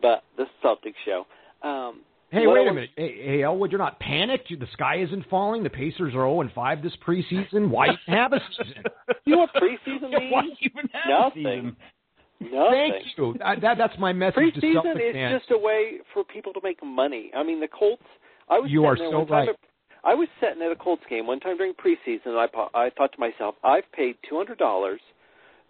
[0.00, 1.26] But this Celtics show.
[1.62, 2.00] Um,
[2.32, 2.90] Hey, wait a minute.
[2.96, 4.50] Hey, hey, Elwood, you're not panicked?
[4.50, 5.62] You- The sky isn't falling?
[5.62, 7.68] The Pacers are 0 and 5 this preseason?
[7.68, 8.82] Why even have a season?
[9.26, 10.32] You know what preseason means?
[10.32, 11.42] Why even have a Nothing.
[11.44, 11.76] season?
[12.42, 12.92] Nothing.
[12.92, 13.36] Thank you.
[13.44, 16.82] Uh, that, that's my message to Preseason is just a way for people to make
[16.84, 17.30] money.
[17.36, 18.02] I mean, the Colts.
[18.48, 19.48] I was You are so right.
[19.48, 19.56] At,
[20.04, 22.90] I was sitting at a Colts game one time during preseason, and I po- I
[22.90, 25.00] thought to myself, I've paid two hundred dollars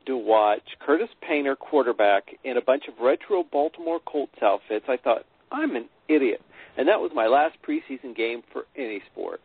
[0.06, 4.86] to watch Curtis Painter quarterback in a bunch of retro Baltimore Colts outfits.
[4.88, 6.40] I thought I'm an idiot,
[6.76, 9.40] and that was my last preseason game for any sport.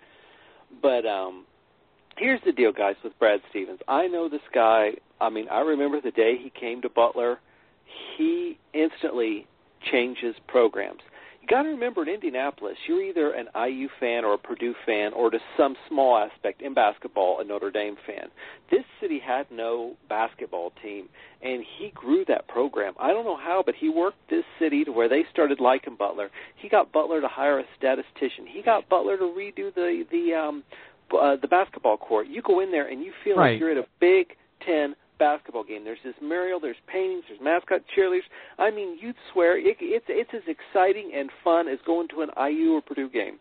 [0.82, 1.46] But um,
[2.18, 3.80] here's the deal, guys, with Brad Stevens.
[3.88, 4.92] I know this guy.
[5.20, 7.40] I mean, I remember the day he came to Butler.
[8.18, 9.48] He instantly
[9.92, 11.02] changes programs.
[11.42, 15.14] You got to remember in Indianapolis, you're either an IU fan or a Purdue fan,
[15.14, 18.28] or to some small aspect in basketball, a Notre Dame fan.
[18.70, 21.08] This city had no basketball team,
[21.42, 22.96] and he grew that program.
[23.00, 26.30] I don't know how, but he worked this city to where they started liking Butler.
[26.58, 28.46] He got Butler to hire a statistician.
[28.46, 30.64] He got Butler to redo the the um,
[31.14, 32.28] uh, the basketball court.
[32.28, 33.54] You go in there and you feel Right.
[33.54, 34.36] like you're at a Big
[34.66, 35.84] Ten basketball game.
[35.84, 38.22] There's this mural, there's paintings, there's mascot cheerleaders.
[38.60, 42.30] I mean, you'd swear it, it's it's as exciting and fun as going to an
[42.38, 43.40] IU or Purdue game.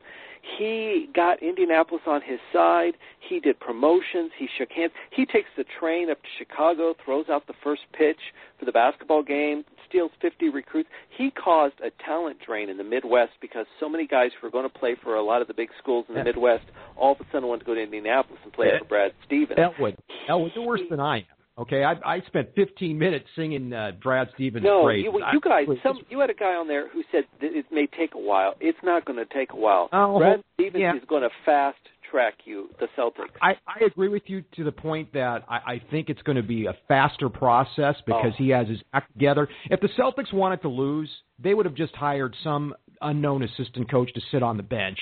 [0.59, 2.93] He got Indianapolis on his side.
[3.21, 4.31] He did promotions.
[4.39, 4.93] He shook hands.
[5.11, 8.21] He takes the train up to Chicago, throws out the first pitch
[8.59, 10.89] for the basketball game, steals 50 recruits.
[11.17, 14.69] He caused a talent drain in the Midwest because so many guys who were going
[14.71, 16.25] to play for a lot of the big schools in the.
[16.25, 16.65] Midwest
[16.97, 18.79] all of a sudden wanted to go to Indianapolis and play Yeah.
[18.79, 19.59] for Brad Stevens.
[19.59, 19.97] Elwood,
[20.29, 21.25] Elwood, you're worse than I am.
[21.59, 25.05] Okay, I, I spent 15 minutes singing uh, Brad Stevens' No, praise.
[25.05, 27.87] you, you guys, some you had a guy on there who said that it may
[27.99, 28.55] take a while.
[28.61, 29.89] It's not going to take a while.
[29.93, 30.95] Oh, Brad Stevens yeah.
[30.97, 31.79] is going to fast
[32.11, 33.31] track you, the Celtics.
[33.41, 36.43] I, I agree with you to the point that I, I think it's going to
[36.43, 38.37] be a faster process because Oh.
[38.39, 39.49] he has his act together.
[39.71, 41.11] If the Celtics wanted to lose,
[41.43, 44.99] they would have just hired some unknown assistant coach to sit on the bench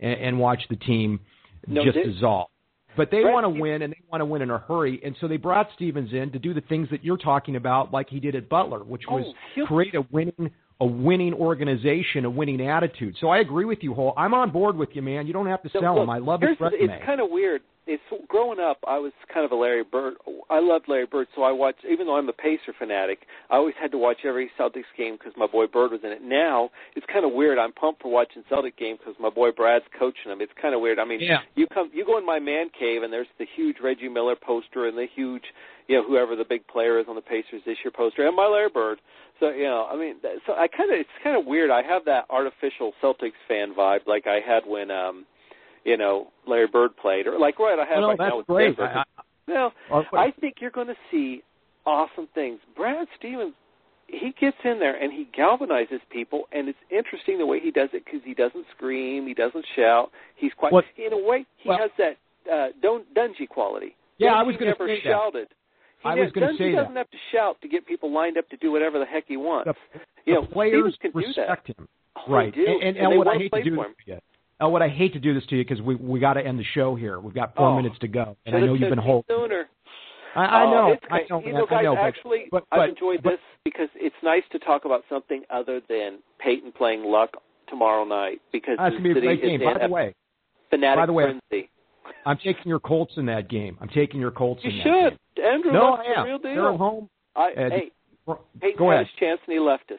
[0.00, 1.20] and, and watch the team
[1.66, 2.48] No, just they- dissolve.
[2.96, 5.28] But they want to win, and they want to win in a hurry, and so
[5.28, 8.34] they brought Stevens in to do the things that you're talking about, like he did
[8.34, 13.14] at Butler, which was Oh, create a winning a winning organization, a winning attitude.
[13.20, 14.14] So I agree with you, Hole.
[14.16, 15.26] I'm on board with you, man.
[15.26, 16.10] You don't have to sell look, him.
[16.10, 16.84] I love his resume.
[16.84, 17.60] It's kind of weird.
[17.86, 18.78] It's growing up.
[18.86, 20.14] I was kind of a Larry Bird.
[20.48, 21.84] I loved Larry Bird, so I watched.
[21.90, 23.20] Even though I'm a Pacer fanatic,
[23.50, 26.22] I always had to watch every Celtics game because my boy Bird was in it.
[26.22, 27.58] Now it's kind of weird.
[27.58, 30.40] I'm pumped for watching Celtic game because my boy Brad's coaching them.
[30.40, 30.98] It's kind of weird.
[30.98, 31.38] I mean, Yeah.
[31.56, 34.86] you come, you go in my man cave, and there's the huge Reggie Miller poster
[34.86, 35.44] and the huge,
[35.88, 38.46] you know, whoever the big player is on the Pacers this year poster, and my
[38.46, 39.00] Larry Bird.
[39.40, 40.16] So you know, I mean,
[40.46, 41.70] so I kind of it's kind of weird.
[41.70, 45.24] I have that artificial Celtics fan vibe like I had when, um,
[45.84, 48.46] you know, Larry Bird played, or like right I have Well, right that's now with
[48.46, 48.76] great.
[48.76, 48.92] Denver.
[48.98, 49.72] I- Well,
[50.12, 51.42] I think you're going to see
[51.86, 52.60] awesome things.
[52.76, 53.54] Brad Stevens,
[54.06, 57.88] he gets in there and he galvanizes people, and it's interesting the way he does
[57.92, 60.10] it because he doesn't scream, he doesn't shout.
[60.36, 62.16] He's quite What- in a way he well- has that
[62.50, 63.94] uh, Tony Dungy quality.
[64.18, 65.10] Yeah, I was gonna never say that.
[65.10, 65.48] shouted.
[66.02, 66.82] He I was gonna say that.
[66.82, 69.36] doesn't have to shout to get people lined up to do whatever the heck he
[69.36, 69.68] wants.
[69.94, 71.26] The, you the know, players can do that.
[71.26, 71.88] respect him.
[72.16, 72.54] Oh, right.
[72.54, 72.64] do.
[72.66, 73.82] And, and, And they Elwood, I hate to do
[74.60, 74.66] you.
[74.66, 76.64] Elwood, I hate to do this to you because we we got to end the
[76.74, 77.18] show here.
[77.20, 77.76] We've got four Oh.
[77.76, 79.24] minutes to go, and I know you've been holding.
[79.28, 79.68] sooner.
[80.36, 80.96] I, I Oh, know.
[81.10, 81.42] I know.
[81.44, 81.94] You know, guys, I know.
[81.96, 85.80] but- actually, but, I've enjoyed but- this because it's nice to talk about something other
[85.88, 87.36] than Peyton playing Luck
[87.68, 89.74] tomorrow night because That's the gonna be a city great is game.
[89.74, 90.14] By the way,
[90.70, 91.68] fanatic by the way, frenzy.
[92.26, 93.76] I'm taking your Colts in that game.
[93.80, 95.18] I'm taking your Colts You in that should.
[95.36, 95.44] game.
[95.44, 96.22] Andrew No, I am.
[96.22, 96.54] the real deal.
[96.54, 97.08] They're home.
[97.34, 97.90] I, Uh, hey,
[98.60, 99.06] Peyton go had ahead.
[99.06, 99.98] his chance and he left us.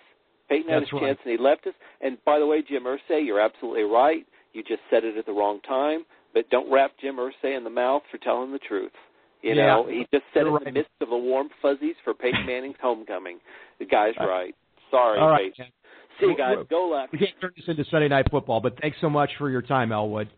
[0.49, 1.07] Peyton had That's his right.
[1.07, 1.74] chance and he left us.
[2.01, 4.26] And by the way, Jim Irsay, you're absolutely right.
[4.54, 6.06] You just said it at the wrong time.
[6.34, 8.91] But don't wrap Jim Irsay in the mouth for telling the truth.
[9.41, 11.95] You Yeah, know, he just said it you're in the midst of the warm fuzzies
[12.04, 13.39] for Peyton Manning's homecoming.
[13.80, 14.56] The guy's Uh, right.
[14.89, 15.54] Sorry, All right.
[15.56, 15.72] Peyton.
[16.20, 16.58] See you guys.
[16.70, 17.12] Go left.
[17.12, 19.91] We can't turn this into Sunday Night Football, but thanks so much for your time,
[19.91, 20.30] Elwood.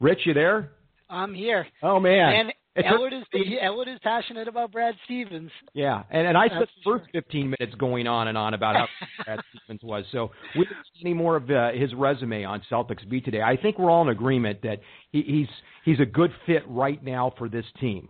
[0.00, 0.70] Rich, you there?
[1.08, 1.66] I'm here.
[1.82, 2.34] Oh man.
[2.34, 2.52] And
[2.84, 5.50] Elwood is is passionate about Brad Stevens.
[5.74, 8.86] Yeah, and and I spent the first 15 minutes going on and on about how
[9.24, 10.04] Brad Stevens was.
[10.12, 13.42] So we didn't see any more of uh, his resume on Celtics beat today.
[13.42, 15.48] I think we're all in agreement that he, he's
[15.84, 18.08] he's a good fit right now for this team.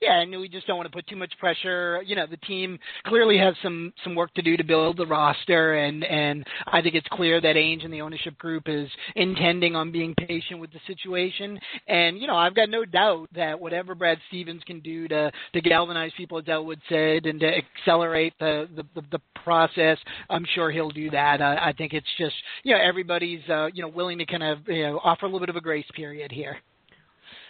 [0.00, 2.00] Yeah, and we just don't want to put too much pressure.
[2.06, 5.74] You know, the team clearly has some some work to do to build the roster,
[5.74, 9.90] and and I think it's clear that Ainge and the ownership group is intending on
[9.90, 11.58] being patient with the situation.
[11.88, 15.60] And you know, I've got no doubt that whatever Brad Stevens can do to to
[15.60, 19.98] galvanize people, as Elwood said, and to accelerate the the, the, the process,
[20.30, 21.40] I'm sure he'll do that.
[21.40, 24.58] Uh, I think it's just you know everybody's uh, you know willing to kind of
[24.68, 26.58] you know offer a little bit of a grace period here.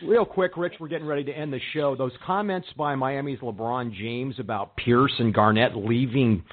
[0.02, 1.96] Real quick, Rich, we're getting ready to end the show.
[1.96, 6.44] Those comments by Miami's LeBron James about Pierce and Garnett leaving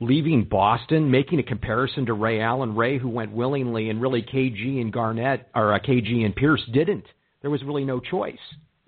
[0.00, 4.80] leaving Boston, making a comparison to Ray Allen, Ray who went willingly, and really KG
[4.80, 7.04] and Garnett or uh, KG and Pierce didn't.
[7.42, 8.38] There was really no choice.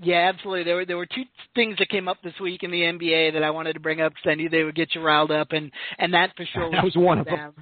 [0.00, 0.64] Yeah, absolutely.
[0.64, 3.42] There were there were two things that came up this week in the NBA that
[3.42, 5.70] I wanted to bring up because I knew they would get you riled up, and
[5.98, 7.54] and that for sure That was one of them.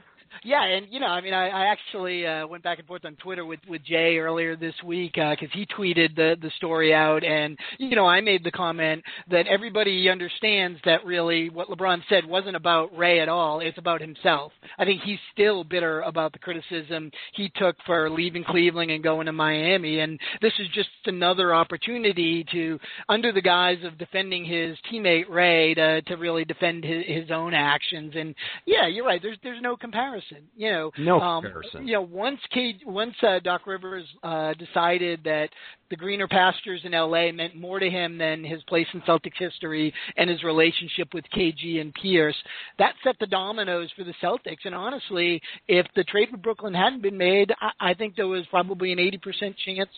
[0.45, 3.17] Yeah, and you know, I mean, I, I actually uh, went back and forth on
[3.17, 7.25] Twitter with with Jay earlier this week because uh, he tweeted the the story out,
[7.25, 12.27] and you know, I made the comment that everybody understands that really what LeBron said
[12.27, 14.53] wasn't about Ray at all; it's about himself.
[14.79, 19.27] I think he's still bitter about the criticism he took for leaving Cleveland and going
[19.27, 22.79] to Miami, and this is just another opportunity to,
[23.09, 27.55] under the guise of defending his teammate Ray, to to really defend his, his own
[27.55, 28.13] actions.
[28.17, 28.35] And
[28.67, 29.21] yeah, you're right.
[29.23, 30.26] There's there's no comparison.
[30.57, 31.87] You know, no um, comparison.
[31.87, 35.49] You know, once K, once uh, Doc Rivers uh, decided that
[35.91, 39.93] the greener pastures in LA meant more to him than his place in Celtics history
[40.17, 42.37] and his relationship with KG and Pierce,
[42.79, 44.65] that set the dominoes for the Celtics.
[44.65, 48.45] And honestly, if the trade with Brooklyn hadn't been made, I, I think there was
[48.51, 49.91] probably an 80% chance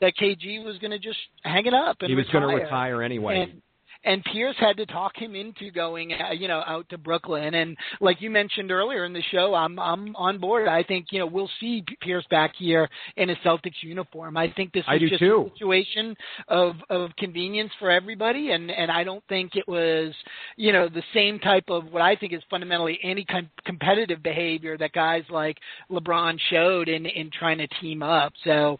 [0.00, 3.02] that KG was going to just hang it up and he was going to retire
[3.02, 3.48] anyway.
[3.50, 3.62] And,
[4.04, 7.54] and Pierce had to talk him into going, uh, you know, out to Brooklyn.
[7.54, 10.68] And like you mentioned earlier in the show, I'm I'm on board.
[10.68, 14.36] I think you know we'll see Pierce back here in a Celtics uniform.
[14.36, 15.46] I think this I was just too.
[15.46, 16.16] a situation
[16.48, 20.12] of of convenience for everybody, and and I don't think it was,
[20.56, 24.76] you know, the same type of what I think is fundamentally any com- competitive behavior
[24.78, 25.58] that guys like
[25.90, 28.32] LeBron showed in in trying to team up.
[28.44, 28.78] So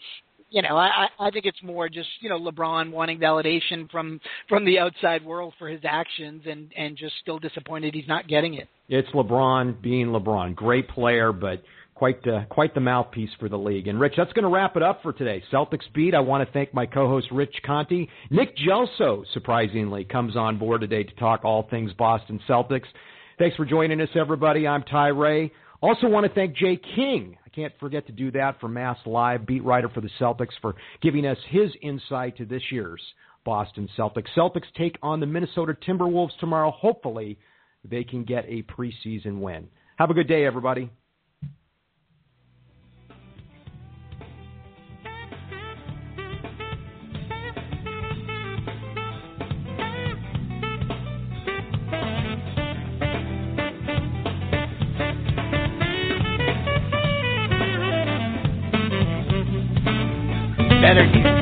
[0.55, 4.65] you know, I, I think it's more just you know LeBron wanting validation from from
[4.65, 8.69] the outside world for his actions, and and just still disappointed he's not getting it.
[8.89, 11.65] It's LeBron being LeBron, great player, but
[11.97, 13.89] quite the quite the mouthpiece for the league.
[13.89, 15.43] And Rich, that's going to wrap it up for today.
[15.53, 16.15] Celtics beat.
[16.15, 18.07] I want to thank my co-host Rich Conte.
[18.31, 22.87] Nick Gelso surprisingly comes on board today to talk all things Boston Celtics.
[23.41, 24.69] Thanks for joining us, everybody.
[24.69, 25.51] I'm Ty Ray.
[25.85, 27.37] Also want to thank Jay King.
[27.45, 30.77] I can't forget to do that for Mass Live, beat writer for the Celtics, for
[31.03, 33.03] giving us his insight to this year's
[33.45, 34.29] Boston Celtics.
[34.35, 36.71] Celtics take on the Minnesota Timberwolves tomorrow.
[36.71, 37.39] Hopefully,
[37.85, 39.69] they can get a preseason win.
[39.99, 40.89] Have a good day, everybody.
[60.95, 61.34] Better